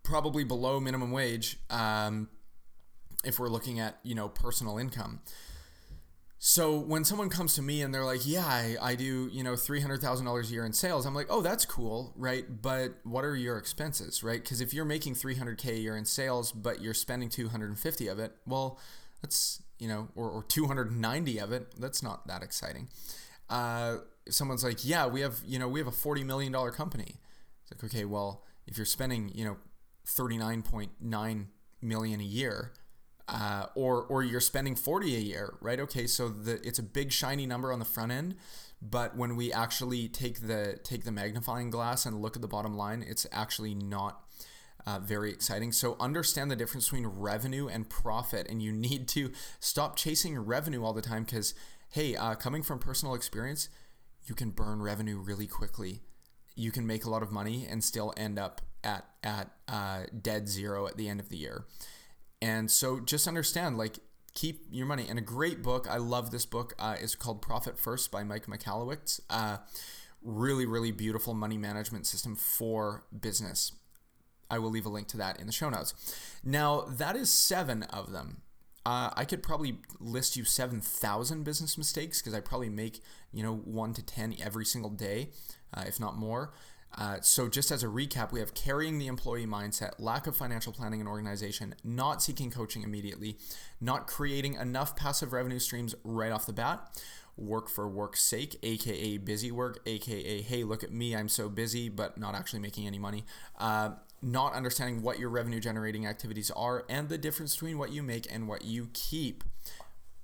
probably 0.02 0.44
below 0.44 0.80
minimum 0.80 1.10
wage 1.10 1.58
um, 1.70 2.28
if 3.24 3.38
we're 3.38 3.48
looking 3.48 3.80
at 3.80 3.98
you 4.02 4.14
know 4.14 4.28
personal 4.28 4.78
income. 4.78 5.20
So 6.40 6.78
when 6.78 7.04
someone 7.04 7.30
comes 7.30 7.56
to 7.56 7.62
me 7.62 7.82
and 7.82 7.92
they're 7.92 8.04
like, 8.04 8.24
"Yeah, 8.24 8.46
I, 8.46 8.76
I 8.80 8.94
do 8.94 9.28
you 9.32 9.42
know 9.42 9.56
three 9.56 9.80
hundred 9.80 10.00
thousand 10.00 10.24
dollars 10.26 10.50
a 10.50 10.52
year 10.52 10.64
in 10.64 10.72
sales," 10.72 11.04
I'm 11.04 11.14
like, 11.14 11.26
"Oh, 11.28 11.42
that's 11.42 11.64
cool, 11.64 12.12
right? 12.16 12.44
But 12.62 12.94
what 13.02 13.24
are 13.24 13.34
your 13.34 13.58
expenses, 13.58 14.22
right? 14.22 14.40
Because 14.40 14.60
if 14.60 14.72
you're 14.72 14.84
making 14.84 15.16
three 15.16 15.34
hundred 15.34 15.58
k 15.58 15.72
a 15.72 15.78
year 15.78 15.96
in 15.96 16.04
sales, 16.04 16.52
but 16.52 16.80
you're 16.80 16.94
spending 16.94 17.28
two 17.28 17.48
hundred 17.48 17.70
and 17.70 17.78
fifty 17.78 18.06
of 18.06 18.20
it, 18.20 18.36
well, 18.46 18.78
that's 19.20 19.62
you 19.80 19.88
know, 19.88 20.08
or, 20.14 20.30
or 20.30 20.44
two 20.44 20.66
hundred 20.68 20.92
ninety 20.92 21.38
of 21.38 21.50
it, 21.50 21.74
that's 21.78 22.04
not 22.04 22.26
that 22.28 22.42
exciting." 22.44 22.88
Uh, 23.50 23.96
someone's 24.30 24.64
like, 24.64 24.84
yeah, 24.84 25.06
we 25.06 25.20
have, 25.20 25.40
you 25.46 25.58
know, 25.58 25.68
we 25.68 25.80
have 25.80 25.86
a 25.86 25.92
$40 25.92 26.24
million 26.24 26.52
company. 26.70 27.16
It's 27.62 27.72
like, 27.72 27.90
okay, 27.90 28.04
well, 28.04 28.44
if 28.66 28.76
you're 28.76 28.86
spending, 28.86 29.30
you 29.34 29.44
know, 29.44 29.56
39.9 30.06 31.46
million 31.82 32.20
a 32.20 32.24
year, 32.24 32.72
uh, 33.28 33.66
or, 33.74 34.04
or 34.04 34.22
you're 34.22 34.40
spending 34.40 34.74
40 34.74 35.14
a 35.14 35.18
year, 35.18 35.54
right? 35.60 35.78
Okay. 35.80 36.06
So 36.06 36.28
the, 36.28 36.66
it's 36.66 36.78
a 36.78 36.82
big 36.82 37.12
shiny 37.12 37.46
number 37.46 37.72
on 37.72 37.78
the 37.78 37.84
front 37.84 38.10
end, 38.10 38.36
but 38.80 39.16
when 39.16 39.36
we 39.36 39.52
actually 39.52 40.08
take 40.08 40.46
the, 40.46 40.78
take 40.82 41.04
the 41.04 41.12
magnifying 41.12 41.70
glass 41.70 42.06
and 42.06 42.22
look 42.22 42.36
at 42.36 42.42
the 42.42 42.48
bottom 42.48 42.74
line, 42.74 43.04
it's 43.06 43.26
actually 43.30 43.74
not, 43.74 44.22
uh, 44.86 44.98
very 44.98 45.30
exciting. 45.30 45.72
So 45.72 45.96
understand 46.00 46.50
the 46.50 46.56
difference 46.56 46.86
between 46.86 47.06
revenue 47.06 47.68
and 47.68 47.90
profit, 47.90 48.48
and 48.48 48.62
you 48.62 48.72
need 48.72 49.06
to 49.08 49.32
stop 49.60 49.96
chasing 49.96 50.38
revenue 50.38 50.82
all 50.82 50.94
the 50.94 51.02
time 51.02 51.24
because, 51.24 51.52
hey, 51.90 52.16
uh, 52.16 52.34
coming 52.34 52.62
from 52.62 52.78
personal 52.78 53.14
experience, 53.14 53.68
you 54.28 54.34
can 54.34 54.50
burn 54.50 54.82
revenue 54.82 55.18
really 55.18 55.46
quickly. 55.46 56.00
You 56.54 56.70
can 56.70 56.86
make 56.86 57.04
a 57.04 57.10
lot 57.10 57.22
of 57.22 57.30
money 57.30 57.66
and 57.68 57.82
still 57.82 58.12
end 58.16 58.38
up 58.38 58.60
at 58.84 59.06
at 59.22 59.50
uh, 59.66 60.04
dead 60.20 60.48
zero 60.48 60.86
at 60.86 60.96
the 60.96 61.08
end 61.08 61.20
of 61.20 61.28
the 61.28 61.36
year. 61.36 61.64
And 62.40 62.70
so 62.70 63.00
just 63.00 63.26
understand, 63.26 63.78
like, 63.78 63.98
keep 64.34 64.66
your 64.70 64.86
money. 64.86 65.06
And 65.08 65.18
a 65.18 65.22
great 65.22 65.62
book, 65.62 65.88
I 65.90 65.96
love 65.96 66.30
this 66.30 66.46
book, 66.46 66.74
uh, 66.78 66.96
is 67.00 67.16
called 67.16 67.42
Profit 67.42 67.78
First 67.78 68.10
by 68.12 68.22
Mike 68.22 68.46
Michalowicz. 68.46 69.20
Uh, 69.28 69.58
really, 70.22 70.66
really 70.66 70.92
beautiful 70.92 71.34
money 71.34 71.58
management 71.58 72.06
system 72.06 72.36
for 72.36 73.04
business. 73.18 73.72
I 74.50 74.58
will 74.58 74.70
leave 74.70 74.86
a 74.86 74.90
link 74.90 75.08
to 75.08 75.16
that 75.18 75.40
in 75.40 75.46
the 75.46 75.52
show 75.52 75.68
notes. 75.68 75.94
Now, 76.44 76.82
that 76.82 77.16
is 77.16 77.30
seven 77.30 77.82
of 77.84 78.12
them. 78.12 78.42
Uh, 78.86 79.10
I 79.14 79.24
could 79.24 79.42
probably 79.42 79.78
list 80.00 80.36
you 80.36 80.44
7,000 80.44 81.44
business 81.44 81.76
mistakes 81.76 82.22
because 82.22 82.32
I 82.32 82.40
probably 82.40 82.70
make, 82.70 83.02
you 83.32 83.42
know, 83.42 83.54
one 83.56 83.92
to 83.94 84.02
10 84.02 84.36
every 84.42 84.64
single 84.64 84.90
day, 84.90 85.30
uh, 85.74 85.84
if 85.86 86.00
not 86.00 86.16
more. 86.16 86.52
Uh, 86.96 87.18
so, 87.20 87.48
just 87.48 87.70
as 87.70 87.82
a 87.82 87.86
recap, 87.86 88.32
we 88.32 88.40
have 88.40 88.54
carrying 88.54 88.98
the 88.98 89.06
employee 89.06 89.46
mindset, 89.46 89.90
lack 89.98 90.26
of 90.26 90.34
financial 90.34 90.72
planning 90.72 91.00
and 91.00 91.08
organization, 91.08 91.74
not 91.84 92.22
seeking 92.22 92.50
coaching 92.50 92.82
immediately, 92.82 93.36
not 93.80 94.06
creating 94.06 94.54
enough 94.54 94.96
passive 94.96 95.32
revenue 95.32 95.58
streams 95.58 95.94
right 96.02 96.32
off 96.32 96.46
the 96.46 96.52
bat, 96.52 96.80
work 97.36 97.68
for 97.68 97.86
work's 97.86 98.22
sake, 98.22 98.58
aka 98.62 99.18
busy 99.18 99.50
work, 99.50 99.80
aka 99.86 100.40
hey, 100.40 100.64
look 100.64 100.82
at 100.82 100.90
me, 100.90 101.14
I'm 101.14 101.28
so 101.28 101.48
busy, 101.48 101.88
but 101.88 102.18
not 102.18 102.34
actually 102.34 102.60
making 102.60 102.86
any 102.86 102.98
money. 102.98 103.24
Uh, 103.58 103.90
not 104.20 104.54
understanding 104.54 105.02
what 105.02 105.18
your 105.18 105.28
revenue 105.28 105.60
generating 105.60 106.06
activities 106.06 106.50
are 106.52 106.84
and 106.88 107.08
the 107.08 107.18
difference 107.18 107.54
between 107.54 107.78
what 107.78 107.92
you 107.92 108.02
make 108.02 108.26
and 108.32 108.48
what 108.48 108.64
you 108.64 108.88
keep. 108.92 109.44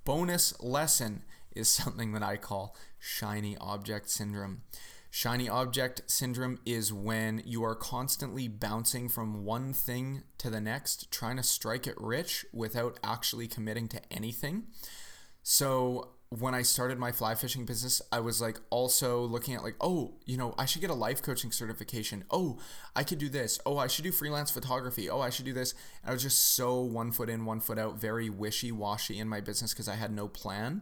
Bonus 0.03 0.59
lesson 0.61 1.23
is 1.55 1.69
something 1.69 2.11
that 2.13 2.23
I 2.23 2.37
call 2.37 2.75
shiny 2.99 3.57
object 3.57 4.09
syndrome. 4.09 4.61
Shiny 5.09 5.47
object 5.47 6.01
syndrome 6.07 6.59
is 6.65 6.91
when 6.91 7.41
you 7.45 7.63
are 7.63 7.73
constantly 7.73 8.49
bouncing 8.49 9.07
from 9.07 9.45
one 9.45 9.71
thing 9.71 10.23
to 10.39 10.49
the 10.49 10.59
next, 10.59 11.09
trying 11.09 11.37
to 11.37 11.43
strike 11.43 11.87
it 11.87 11.95
rich 11.97 12.45
without 12.51 12.99
actually 13.01 13.47
committing 13.47 13.87
to 13.87 14.01
anything. 14.11 14.63
So, 15.41 16.09
when 16.29 16.53
I 16.53 16.63
started 16.63 16.97
my 16.97 17.13
fly 17.13 17.35
fishing 17.35 17.65
business, 17.65 18.01
I 18.11 18.19
was 18.19 18.41
like 18.41 18.59
also 18.69 19.21
looking 19.21 19.55
at 19.55 19.63
like, 19.63 19.75
oh, 19.79 20.15
you 20.25 20.37
know, 20.37 20.53
I 20.57 20.65
should 20.65 20.81
get 20.81 20.89
a 20.89 20.95
life 20.95 21.21
coaching 21.21 21.51
certification. 21.51 22.25
Oh, 22.29 22.59
I 22.95 23.03
could 23.03 23.19
do 23.19 23.29
this. 23.29 23.59
Oh, 23.65 23.77
I 23.77 23.87
should 23.87 24.03
do 24.03 24.11
freelance 24.11 24.51
photography. 24.51 25.09
Oh, 25.09 25.21
I 25.21 25.29
should 25.29 25.45
do 25.45 25.53
this. 25.53 25.73
And 26.01 26.09
I 26.09 26.13
was 26.13 26.23
just 26.23 26.39
so 26.55 26.81
one 26.81 27.11
foot 27.11 27.29
in, 27.29 27.45
one 27.45 27.61
foot 27.61 27.77
out, 27.77 28.01
very 28.01 28.29
wishy 28.29 28.71
washy 28.71 29.17
in 29.17 29.29
my 29.29 29.39
business 29.39 29.71
because 29.71 29.87
I 29.87 29.95
had 29.95 30.11
no 30.11 30.27
plan 30.27 30.81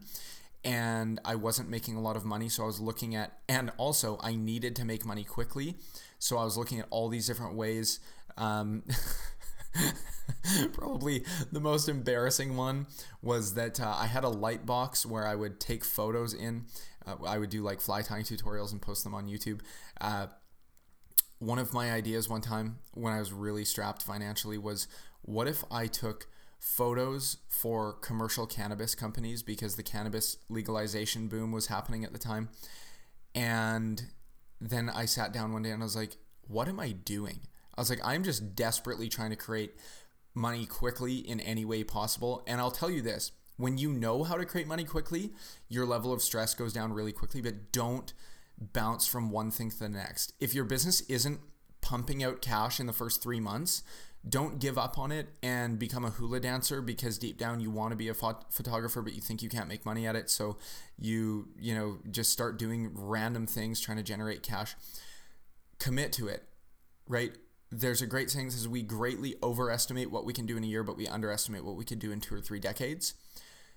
and 0.63 1.19
I 1.25 1.35
wasn't 1.35 1.69
making 1.69 1.95
a 1.95 2.01
lot 2.01 2.15
of 2.15 2.25
money. 2.25 2.49
So 2.49 2.63
I 2.63 2.65
was 2.65 2.79
looking 2.79 3.15
at, 3.15 3.39
and 3.49 3.71
also 3.77 4.17
I 4.21 4.35
needed 4.35 4.75
to 4.77 4.85
make 4.85 5.05
money 5.05 5.23
quickly. 5.23 5.75
So 6.19 6.37
I 6.37 6.43
was 6.43 6.57
looking 6.57 6.79
at 6.79 6.87
all 6.89 7.09
these 7.09 7.27
different 7.27 7.55
ways. 7.55 7.99
Um, 8.37 8.83
Probably 10.73 11.25
the 11.51 11.59
most 11.59 11.89
embarrassing 11.89 12.55
one 12.55 12.87
was 13.21 13.55
that 13.55 13.79
uh, 13.79 13.95
I 13.97 14.07
had 14.07 14.23
a 14.23 14.29
light 14.29 14.65
box 14.65 15.05
where 15.05 15.27
I 15.27 15.35
would 15.35 15.59
take 15.59 15.83
photos 15.83 16.33
in. 16.33 16.65
Uh, 17.05 17.15
I 17.25 17.37
would 17.37 17.49
do 17.49 17.61
like 17.61 17.81
fly 17.81 18.01
tying 18.01 18.23
tutorials 18.23 18.71
and 18.71 18.81
post 18.81 19.03
them 19.03 19.13
on 19.13 19.27
YouTube. 19.27 19.61
Uh, 19.99 20.27
one 21.39 21.59
of 21.59 21.73
my 21.73 21.91
ideas 21.91 22.29
one 22.29 22.41
time 22.41 22.77
when 22.93 23.13
I 23.13 23.19
was 23.19 23.33
really 23.33 23.65
strapped 23.65 24.01
financially 24.01 24.57
was 24.57 24.87
what 25.23 25.47
if 25.47 25.63
I 25.69 25.87
took 25.87 26.27
photos 26.63 27.37
for 27.49 27.91
commercial 27.91 28.47
cannabis 28.47 28.95
companies 28.95 29.43
because 29.43 29.75
the 29.75 29.83
cannabis 29.83 30.37
legalization 30.47 31.27
boom 31.27 31.51
was 31.51 31.67
happening 31.67 32.05
at 32.05 32.13
the 32.13 32.17
time. 32.17 32.47
And 33.35 34.01
then 34.61 34.89
I 34.89 35.03
sat 35.03 35.33
down 35.33 35.51
one 35.51 35.63
day 35.63 35.71
and 35.71 35.83
I 35.83 35.85
was 35.85 35.97
like, 35.97 36.15
what 36.47 36.69
am 36.69 36.79
I 36.79 36.93
doing? 36.93 37.41
I 37.77 37.81
was 37.81 37.89
like, 37.89 37.99
I'm 38.01 38.23
just 38.23 38.55
desperately 38.55 39.09
trying 39.09 39.31
to 39.31 39.35
create 39.35 39.73
money 40.33 40.65
quickly 40.65 41.17
in 41.17 41.41
any 41.41 41.65
way 41.65 41.83
possible. 41.83 42.43
And 42.47 42.61
I'll 42.61 42.71
tell 42.71 42.89
you 42.89 43.01
this 43.01 43.33
when 43.57 43.77
you 43.77 43.91
know 43.91 44.23
how 44.23 44.37
to 44.37 44.45
create 44.45 44.65
money 44.65 44.85
quickly, 44.85 45.33
your 45.67 45.85
level 45.85 46.13
of 46.13 46.21
stress 46.21 46.55
goes 46.55 46.71
down 46.71 46.93
really 46.93 47.11
quickly, 47.11 47.41
but 47.41 47.73
don't 47.73 48.13
bounce 48.57 49.05
from 49.05 49.29
one 49.29 49.51
thing 49.51 49.69
to 49.69 49.79
the 49.79 49.89
next. 49.89 50.33
If 50.39 50.55
your 50.55 50.63
business 50.63 51.01
isn't 51.01 51.41
pumping 51.81 52.23
out 52.23 52.41
cash 52.41 52.79
in 52.79 52.87
the 52.87 52.93
first 52.93 53.21
three 53.21 53.41
months, 53.41 53.83
don't 54.27 54.59
give 54.59 54.77
up 54.77 54.97
on 54.97 55.11
it 55.11 55.27
and 55.43 55.77
become 55.77 56.05
a 56.05 56.09
hula 56.09 56.39
dancer 56.39 56.81
because 56.81 57.17
deep 57.17 57.37
down 57.37 57.59
you 57.59 57.69
want 57.69 57.91
to 57.91 57.95
be 57.95 58.07
a 58.07 58.13
phot- 58.13 58.43
photographer 58.49 59.01
but 59.01 59.13
you 59.13 59.21
think 59.21 59.41
you 59.41 59.49
can't 59.49 59.67
make 59.67 59.85
money 59.85 60.07
at 60.07 60.15
it 60.15 60.29
so 60.29 60.57
you 60.97 61.49
you 61.59 61.75
know 61.75 61.97
just 62.09 62.31
start 62.31 62.57
doing 62.57 62.89
random 62.93 63.45
things 63.45 63.81
trying 63.81 63.97
to 63.97 64.03
generate 64.03 64.41
cash 64.41 64.75
commit 65.77 66.13
to 66.13 66.27
it 66.27 66.43
right 67.07 67.33
there's 67.79 68.01
a 68.01 68.07
great 68.07 68.29
saying 68.29 68.51
says 68.51 68.67
we 68.67 68.83
greatly 68.83 69.35
overestimate 69.41 70.11
what 70.11 70.25
we 70.25 70.33
can 70.33 70.45
do 70.45 70.57
in 70.57 70.63
a 70.63 70.67
year, 70.67 70.83
but 70.83 70.97
we 70.97 71.07
underestimate 71.07 71.65
what 71.65 71.75
we 71.75 71.83
could 71.83 71.99
do 71.99 72.11
in 72.11 72.21
two 72.21 72.35
or 72.35 72.41
three 72.41 72.59
decades. 72.59 73.15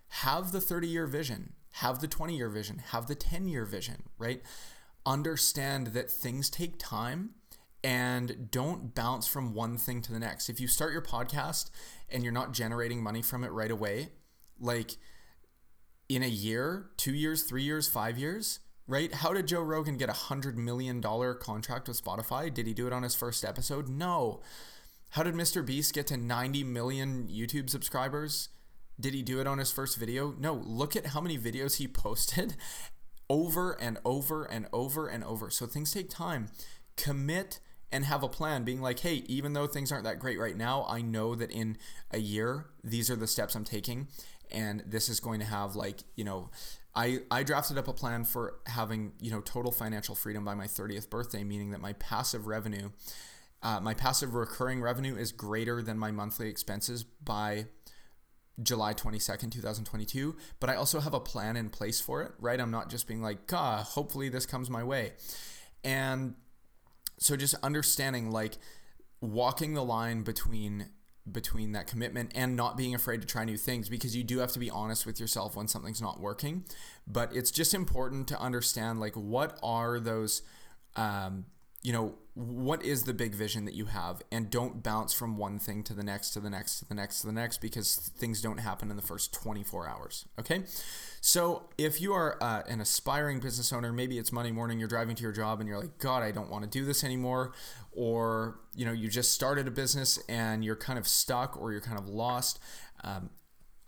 Have 0.08 0.52
the 0.52 0.60
30 0.60 0.86
year 0.86 1.06
vision, 1.06 1.54
have 1.72 2.00
the 2.00 2.08
20 2.08 2.36
year 2.36 2.48
vision, 2.48 2.78
have 2.90 3.06
the 3.06 3.14
10 3.14 3.48
year 3.48 3.64
vision, 3.64 4.04
right? 4.18 4.42
Understand 5.04 5.88
that 5.88 6.10
things 6.10 6.50
take 6.50 6.78
time 6.78 7.30
and 7.86 8.50
don't 8.50 8.96
bounce 8.96 9.28
from 9.28 9.54
one 9.54 9.78
thing 9.78 10.02
to 10.02 10.12
the 10.12 10.18
next. 10.18 10.48
If 10.48 10.58
you 10.58 10.66
start 10.66 10.92
your 10.92 11.02
podcast 11.02 11.70
and 12.10 12.24
you're 12.24 12.32
not 12.32 12.52
generating 12.52 13.00
money 13.00 13.22
from 13.22 13.44
it 13.44 13.52
right 13.52 13.70
away, 13.70 14.08
like 14.58 14.96
in 16.08 16.24
a 16.24 16.28
year, 16.28 16.90
two 16.96 17.14
years, 17.14 17.44
three 17.44 17.62
years, 17.62 17.86
five 17.86 18.18
years, 18.18 18.58
right? 18.88 19.14
How 19.14 19.32
did 19.32 19.46
Joe 19.46 19.60
Rogan 19.60 19.98
get 19.98 20.08
a 20.08 20.14
hundred 20.14 20.58
million 20.58 21.00
dollar 21.00 21.32
contract 21.32 21.86
with 21.86 22.02
Spotify? 22.02 22.52
Did 22.52 22.66
he 22.66 22.74
do 22.74 22.88
it 22.88 22.92
on 22.92 23.04
his 23.04 23.14
first 23.14 23.44
episode? 23.44 23.88
No. 23.88 24.40
How 25.10 25.22
did 25.22 25.34
Mr. 25.34 25.64
Beast 25.64 25.94
get 25.94 26.08
to 26.08 26.16
90 26.16 26.64
million 26.64 27.28
YouTube 27.30 27.70
subscribers? 27.70 28.48
Did 28.98 29.14
he 29.14 29.22
do 29.22 29.40
it 29.40 29.46
on 29.46 29.58
his 29.58 29.70
first 29.70 29.96
video? 29.96 30.34
No. 30.36 30.54
Look 30.54 30.96
at 30.96 31.06
how 31.06 31.20
many 31.20 31.38
videos 31.38 31.76
he 31.76 31.86
posted 32.02 32.56
over 33.30 33.80
and 33.80 33.96
over 34.04 34.42
and 34.42 34.66
over 34.72 35.06
and 35.06 35.22
over. 35.22 35.50
So 35.50 35.66
things 35.66 35.92
take 35.92 36.10
time. 36.10 36.48
Commit 36.96 37.60
and 37.92 38.04
have 38.04 38.22
a 38.22 38.28
plan 38.28 38.64
being 38.64 38.80
like, 38.80 39.00
hey, 39.00 39.22
even 39.26 39.52
though 39.52 39.66
things 39.66 39.92
aren't 39.92 40.04
that 40.04 40.18
great 40.18 40.38
right 40.38 40.56
now, 40.56 40.84
I 40.88 41.02
know 41.02 41.34
that 41.34 41.50
in 41.50 41.78
a 42.10 42.18
year, 42.18 42.66
these 42.82 43.10
are 43.10 43.16
the 43.16 43.26
steps 43.26 43.54
I'm 43.54 43.64
taking. 43.64 44.08
And 44.50 44.82
this 44.86 45.08
is 45.08 45.20
going 45.20 45.40
to 45.40 45.46
have, 45.46 45.74
like, 45.74 46.04
you 46.14 46.24
know, 46.24 46.50
I, 46.96 47.20
I 47.30 47.42
drafted 47.42 47.76
up 47.76 47.88
a 47.88 47.92
plan 47.92 48.24
for 48.24 48.54
having 48.66 49.12
you 49.20 49.30
know 49.30 49.42
total 49.42 49.70
financial 49.70 50.14
freedom 50.14 50.44
by 50.44 50.54
my 50.54 50.66
30th 50.66 51.10
birthday, 51.10 51.44
meaning 51.44 51.70
that 51.72 51.80
my 51.80 51.92
passive 51.94 52.46
revenue, 52.46 52.90
uh, 53.62 53.80
my 53.80 53.92
passive 53.92 54.34
recurring 54.34 54.80
revenue 54.80 55.14
is 55.14 55.30
greater 55.30 55.82
than 55.82 55.98
my 55.98 56.10
monthly 56.10 56.48
expenses 56.48 57.04
by 57.04 57.66
July 58.62 58.94
22nd, 58.94 59.50
2022. 59.50 60.36
But 60.58 60.70
I 60.70 60.76
also 60.76 61.00
have 61.00 61.12
a 61.12 61.20
plan 61.20 61.56
in 61.56 61.68
place 61.68 62.00
for 62.00 62.22
it, 62.22 62.32
right? 62.38 62.58
I'm 62.58 62.70
not 62.70 62.88
just 62.88 63.06
being 63.06 63.20
like, 63.20 63.46
God, 63.46 63.84
hopefully 63.84 64.30
this 64.30 64.46
comes 64.46 64.70
my 64.70 64.82
way. 64.82 65.12
And 65.84 66.34
so 67.18 67.36
just 67.36 67.54
understanding 67.62 68.30
like 68.30 68.58
walking 69.20 69.74
the 69.74 69.84
line 69.84 70.22
between 70.22 70.90
between 71.30 71.72
that 71.72 71.88
commitment 71.88 72.30
and 72.34 72.54
not 72.54 72.76
being 72.76 72.94
afraid 72.94 73.20
to 73.20 73.26
try 73.26 73.44
new 73.44 73.56
things 73.56 73.88
because 73.88 74.14
you 74.14 74.22
do 74.22 74.38
have 74.38 74.52
to 74.52 74.60
be 74.60 74.70
honest 74.70 75.04
with 75.04 75.18
yourself 75.18 75.56
when 75.56 75.66
something's 75.66 76.00
not 76.00 76.20
working. 76.20 76.64
But 77.06 77.34
it's 77.34 77.50
just 77.50 77.74
important 77.74 78.28
to 78.28 78.40
understand 78.40 79.00
like 79.00 79.14
what 79.14 79.58
are 79.62 79.98
those 79.98 80.42
um, 80.94 81.46
you 81.82 81.92
know 81.92 82.14
what 82.36 82.84
is 82.84 83.04
the 83.04 83.14
big 83.14 83.34
vision 83.34 83.64
that 83.64 83.72
you 83.72 83.86
have? 83.86 84.20
And 84.30 84.50
don't 84.50 84.82
bounce 84.82 85.14
from 85.14 85.38
one 85.38 85.58
thing 85.58 85.82
to 85.84 85.94
the 85.94 86.02
next 86.02 86.32
to 86.32 86.40
the 86.40 86.50
next 86.50 86.80
to 86.80 86.84
the 86.84 86.94
next 86.94 87.20
to 87.20 87.26
the 87.26 87.32
next 87.32 87.62
because 87.62 87.96
things 87.96 88.42
don't 88.42 88.58
happen 88.58 88.90
in 88.90 88.96
the 88.96 89.02
first 89.02 89.32
24 89.32 89.88
hours 89.88 90.26
okay? 90.38 90.64
So 91.22 91.70
if 91.78 91.98
you 92.00 92.12
are 92.12 92.36
uh, 92.42 92.62
an 92.68 92.82
aspiring 92.82 93.40
business 93.40 93.72
owner 93.72 93.90
maybe 93.90 94.18
it's 94.18 94.32
monday 94.32 94.52
morning 94.52 94.78
you're 94.78 94.88
driving 94.88 95.16
to 95.16 95.22
your 95.22 95.32
job 95.32 95.60
and 95.60 95.68
you're 95.68 95.80
like 95.80 95.98
god 95.98 96.22
i 96.22 96.30
don't 96.30 96.50
want 96.50 96.62
to 96.62 96.70
do 96.70 96.84
this 96.84 97.02
anymore 97.02 97.52
or 97.92 98.60
you 98.74 98.84
know 98.84 98.92
you 98.92 99.08
just 99.08 99.32
started 99.32 99.66
a 99.66 99.70
business 99.70 100.18
and 100.28 100.64
you're 100.64 100.76
kind 100.76 100.98
of 100.98 101.08
stuck 101.08 101.60
or 101.60 101.72
you're 101.72 101.80
kind 101.80 101.98
of 101.98 102.06
lost 102.06 102.60
um, 103.02 103.30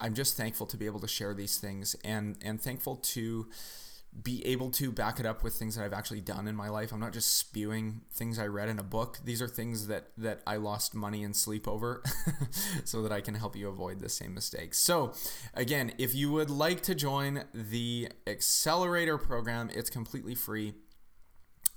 i'm 0.00 0.14
just 0.14 0.36
thankful 0.36 0.66
to 0.66 0.76
be 0.76 0.86
able 0.86 1.00
to 1.00 1.06
share 1.06 1.34
these 1.34 1.58
things 1.58 1.94
and 2.02 2.36
and 2.42 2.60
thankful 2.60 2.96
to 2.96 3.46
be 4.22 4.44
able 4.46 4.70
to 4.72 4.90
back 4.90 5.20
it 5.20 5.26
up 5.26 5.42
with 5.44 5.54
things 5.54 5.76
that 5.76 5.84
I've 5.84 5.92
actually 5.92 6.20
done 6.20 6.48
in 6.48 6.56
my 6.56 6.68
life. 6.68 6.92
I'm 6.92 7.00
not 7.00 7.12
just 7.12 7.36
spewing 7.36 8.00
things 8.12 8.38
I 8.38 8.46
read 8.46 8.68
in 8.68 8.78
a 8.78 8.82
book. 8.82 9.18
These 9.24 9.42
are 9.42 9.48
things 9.48 9.86
that 9.88 10.08
that 10.18 10.40
I 10.46 10.56
lost 10.56 10.94
money 10.94 11.22
and 11.22 11.36
sleep 11.36 11.68
over 11.68 12.02
so 12.84 13.02
that 13.02 13.12
I 13.12 13.20
can 13.20 13.34
help 13.34 13.54
you 13.56 13.68
avoid 13.68 14.00
the 14.00 14.08
same 14.08 14.34
mistakes. 14.34 14.78
So, 14.78 15.12
again, 15.54 15.92
if 15.98 16.14
you 16.14 16.32
would 16.32 16.50
like 16.50 16.82
to 16.82 16.94
join 16.94 17.44
the 17.54 18.08
accelerator 18.26 19.18
program, 19.18 19.70
it's 19.72 19.90
completely 19.90 20.34
free. 20.34 20.74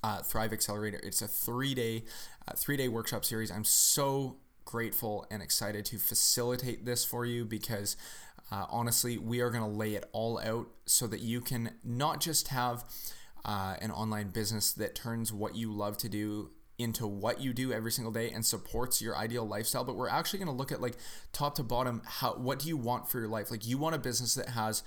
uh, 0.03 0.21
Thrive 0.21 0.53
Accelerator. 0.53 0.99
It's 1.03 1.21
a 1.21 1.27
three 1.27 1.73
day, 1.73 2.03
uh, 2.47 2.53
three 2.55 2.77
day 2.77 2.87
workshop 2.87 3.25
series. 3.25 3.51
I'm 3.51 3.63
so 3.65 4.37
grateful 4.65 5.25
and 5.31 5.41
excited 5.41 5.85
to 5.85 5.97
facilitate 5.97 6.85
this 6.85 7.03
for 7.03 7.25
you 7.25 7.45
because 7.45 7.97
uh, 8.51 8.65
honestly, 8.69 9.17
we 9.17 9.39
are 9.39 9.49
going 9.49 9.63
to 9.63 9.77
lay 9.77 9.95
it 9.95 10.05
all 10.11 10.39
out 10.39 10.67
so 10.85 11.07
that 11.07 11.21
you 11.21 11.41
can 11.41 11.71
not 11.83 12.19
just 12.19 12.49
have 12.49 12.83
uh, 13.45 13.75
an 13.81 13.91
online 13.91 14.29
business 14.29 14.71
that 14.73 14.93
turns 14.93 15.31
what 15.31 15.55
you 15.55 15.71
love 15.71 15.97
to 15.97 16.09
do 16.09 16.51
into 16.77 17.05
what 17.05 17.39
you 17.39 17.53
do 17.53 17.71
every 17.71 17.91
single 17.91 18.11
day 18.11 18.29
and 18.31 18.45
supports 18.45 19.01
your 19.01 19.15
ideal 19.15 19.47
lifestyle 19.47 19.83
but 19.83 19.95
we're 19.95 20.09
actually 20.09 20.39
going 20.39 20.47
to 20.47 20.53
look 20.53 20.71
at 20.71 20.81
like 20.81 20.95
top 21.31 21.53
to 21.53 21.61
bottom 21.61 22.01
how 22.05 22.33
what 22.33 22.57
do 22.57 22.67
you 22.67 22.75
want 22.75 23.07
for 23.09 23.19
your 23.19 23.27
life? 23.27 23.51
Like 23.51 23.67
you 23.67 23.77
want 23.77 23.95
a 23.95 23.99
business 23.99 24.33
that 24.35 24.49
has 24.49 24.83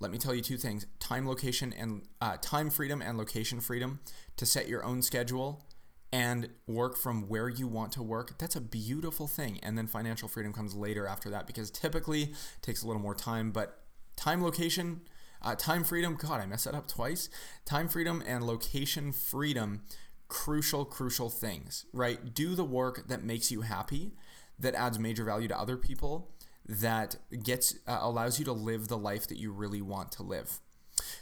let 0.00 0.10
me 0.10 0.18
tell 0.18 0.34
you 0.34 0.42
two 0.42 0.56
things 0.56 0.86
time 1.00 1.26
location 1.26 1.74
and 1.76 2.02
uh, 2.20 2.36
time 2.40 2.70
freedom 2.70 3.02
and 3.02 3.18
location 3.18 3.60
freedom 3.60 4.00
to 4.36 4.46
set 4.46 4.68
your 4.68 4.84
own 4.84 5.02
schedule 5.02 5.64
and 6.12 6.48
work 6.66 6.96
from 6.96 7.28
where 7.28 7.48
you 7.48 7.66
want 7.66 7.92
to 7.92 8.02
work 8.02 8.38
that's 8.38 8.56
a 8.56 8.60
beautiful 8.60 9.26
thing. 9.26 9.58
And 9.62 9.76
then 9.76 9.86
financial 9.86 10.28
freedom 10.28 10.52
comes 10.52 10.74
later 10.74 11.06
after 11.06 11.30
that 11.30 11.46
because 11.46 11.70
typically 11.70 12.22
it 12.22 12.62
takes 12.62 12.82
a 12.82 12.86
little 12.86 13.02
more 13.02 13.14
time 13.14 13.50
but 13.50 13.82
time 14.16 14.42
location 14.42 15.02
uh, 15.42 15.54
time 15.54 15.84
freedom 15.84 16.16
god 16.16 16.40
i 16.40 16.46
messed 16.46 16.64
that 16.64 16.74
up 16.74 16.88
twice. 16.88 17.28
Time 17.64 17.88
freedom 17.88 18.22
and 18.26 18.44
location 18.44 19.12
freedom 19.12 19.82
crucial 20.28 20.84
crucial 20.84 21.30
things 21.30 21.86
right? 21.92 22.34
Do 22.34 22.54
the 22.54 22.64
work 22.64 23.08
that 23.08 23.22
makes 23.22 23.50
you 23.50 23.62
happy 23.62 24.12
that 24.58 24.74
adds 24.74 24.98
major 24.98 25.24
value 25.24 25.48
to 25.48 25.58
other 25.58 25.76
people 25.76 26.30
that 26.68 27.16
gets 27.42 27.74
uh, 27.86 27.98
allows 28.00 28.38
you 28.38 28.44
to 28.44 28.52
live 28.52 28.88
the 28.88 28.98
life 28.98 29.26
that 29.28 29.38
you 29.38 29.50
really 29.50 29.80
want 29.80 30.12
to 30.12 30.22
live 30.22 30.60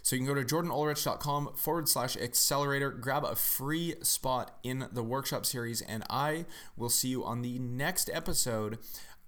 so 0.02 0.16
you 0.16 0.24
can 0.24 0.34
go 0.34 0.40
to 0.40 0.44
jordanulrich.com 0.44 1.54
forward 1.54 1.88
slash 1.88 2.16
accelerator, 2.16 2.90
grab 2.90 3.24
a 3.24 3.34
free 3.36 3.94
spot 4.02 4.58
in 4.62 4.88
the 4.92 5.02
workshop 5.02 5.46
series, 5.46 5.82
and 5.82 6.04
I 6.08 6.46
will 6.76 6.90
see 6.90 7.08
you 7.08 7.24
on 7.24 7.42
the 7.42 7.58
next 7.58 8.10
episode 8.12 8.78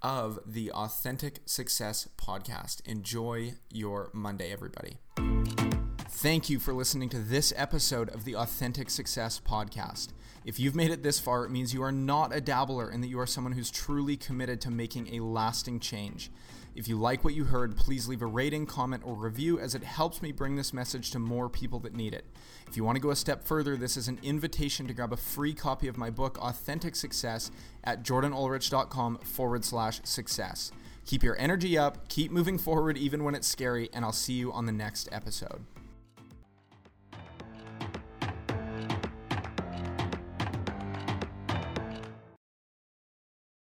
of 0.03 0.39
the 0.47 0.71
Authentic 0.71 1.41
Success 1.47 2.09
Podcast. 2.17 2.87
Enjoy 2.87 3.55
your 3.71 4.11
Monday, 4.13 4.53
everybody. 4.53 4.99
Thank 6.11 6.49
you 6.51 6.59
for 6.59 6.73
listening 6.73 7.09
to 7.11 7.19
this 7.19 7.53
episode 7.57 8.09
of 8.11 8.25
the 8.25 8.35
Authentic 8.35 8.91
Success 8.91 9.41
Podcast. 9.41 10.09
If 10.45 10.59
you've 10.59 10.75
made 10.75 10.91
it 10.91 11.03
this 11.03 11.21
far, 11.21 11.45
it 11.45 11.51
means 11.51 11.75
you 11.75 11.83
are 11.83 11.93
not 11.93 12.35
a 12.35 12.41
dabbler 12.41 12.89
and 12.89 13.03
that 13.03 13.09
you 13.09 13.21
are 13.21 13.27
someone 13.27 13.53
who's 13.53 13.71
truly 13.71 14.17
committed 14.17 14.61
to 14.63 14.71
making 14.71 15.15
a 15.15 15.21
lasting 15.21 15.79
change. 15.81 16.31
If 16.75 16.87
you 16.87 16.97
like 16.97 17.25
what 17.25 17.35
you 17.35 17.45
heard, 17.45 17.77
please 17.77 18.07
leave 18.09 18.23
a 18.23 18.27
rating, 18.27 18.67
comment, 18.67 19.03
or 19.05 19.15
review 19.15 19.59
as 19.59 19.75
it 19.75 19.83
helps 19.83 20.23
me 20.23 20.33
bring 20.33 20.57
this 20.57 20.73
message 20.73 21.11
to 21.11 21.19
more 21.19 21.49
people 21.49 21.81
that 21.81 21.95
need 21.95 22.15
it. 22.15 22.25
If 22.69 22.77
you 22.77 22.85
want 22.85 22.97
to 22.97 23.03
go 23.03 23.11
a 23.11 23.17
step 23.17 23.45
further, 23.45 23.77
this 23.77 23.97
is 23.97 24.09
an 24.09 24.19
invitation 24.23 24.87
to 24.87 24.95
grab 24.95 25.13
a 25.13 25.17
free 25.17 25.55
copy 25.55 25.89
of 25.89 25.97
my 25.97 26.11
book, 26.11 26.39
Authentic 26.39 26.95
Success, 26.95 27.51
at 27.85 28.05
jordanulrich.com 28.05 29.19
forward 29.19 29.65
slash 29.65 30.01
success. 30.05 30.71
Keep 31.05 31.23
your 31.23 31.39
energy 31.39 31.79
up, 31.79 32.09
keep 32.09 32.31
moving 32.31 32.59
forward 32.59 32.99
even 32.99 33.25
when 33.25 33.35
it's 33.35 33.49
scary, 33.49 33.89
and 33.93 34.05
I'll 34.05 34.13
see 34.13 34.35
you 34.35 34.53
on 34.53 34.67
the 34.67 34.73
next 34.73 35.09
episode. 35.11 35.65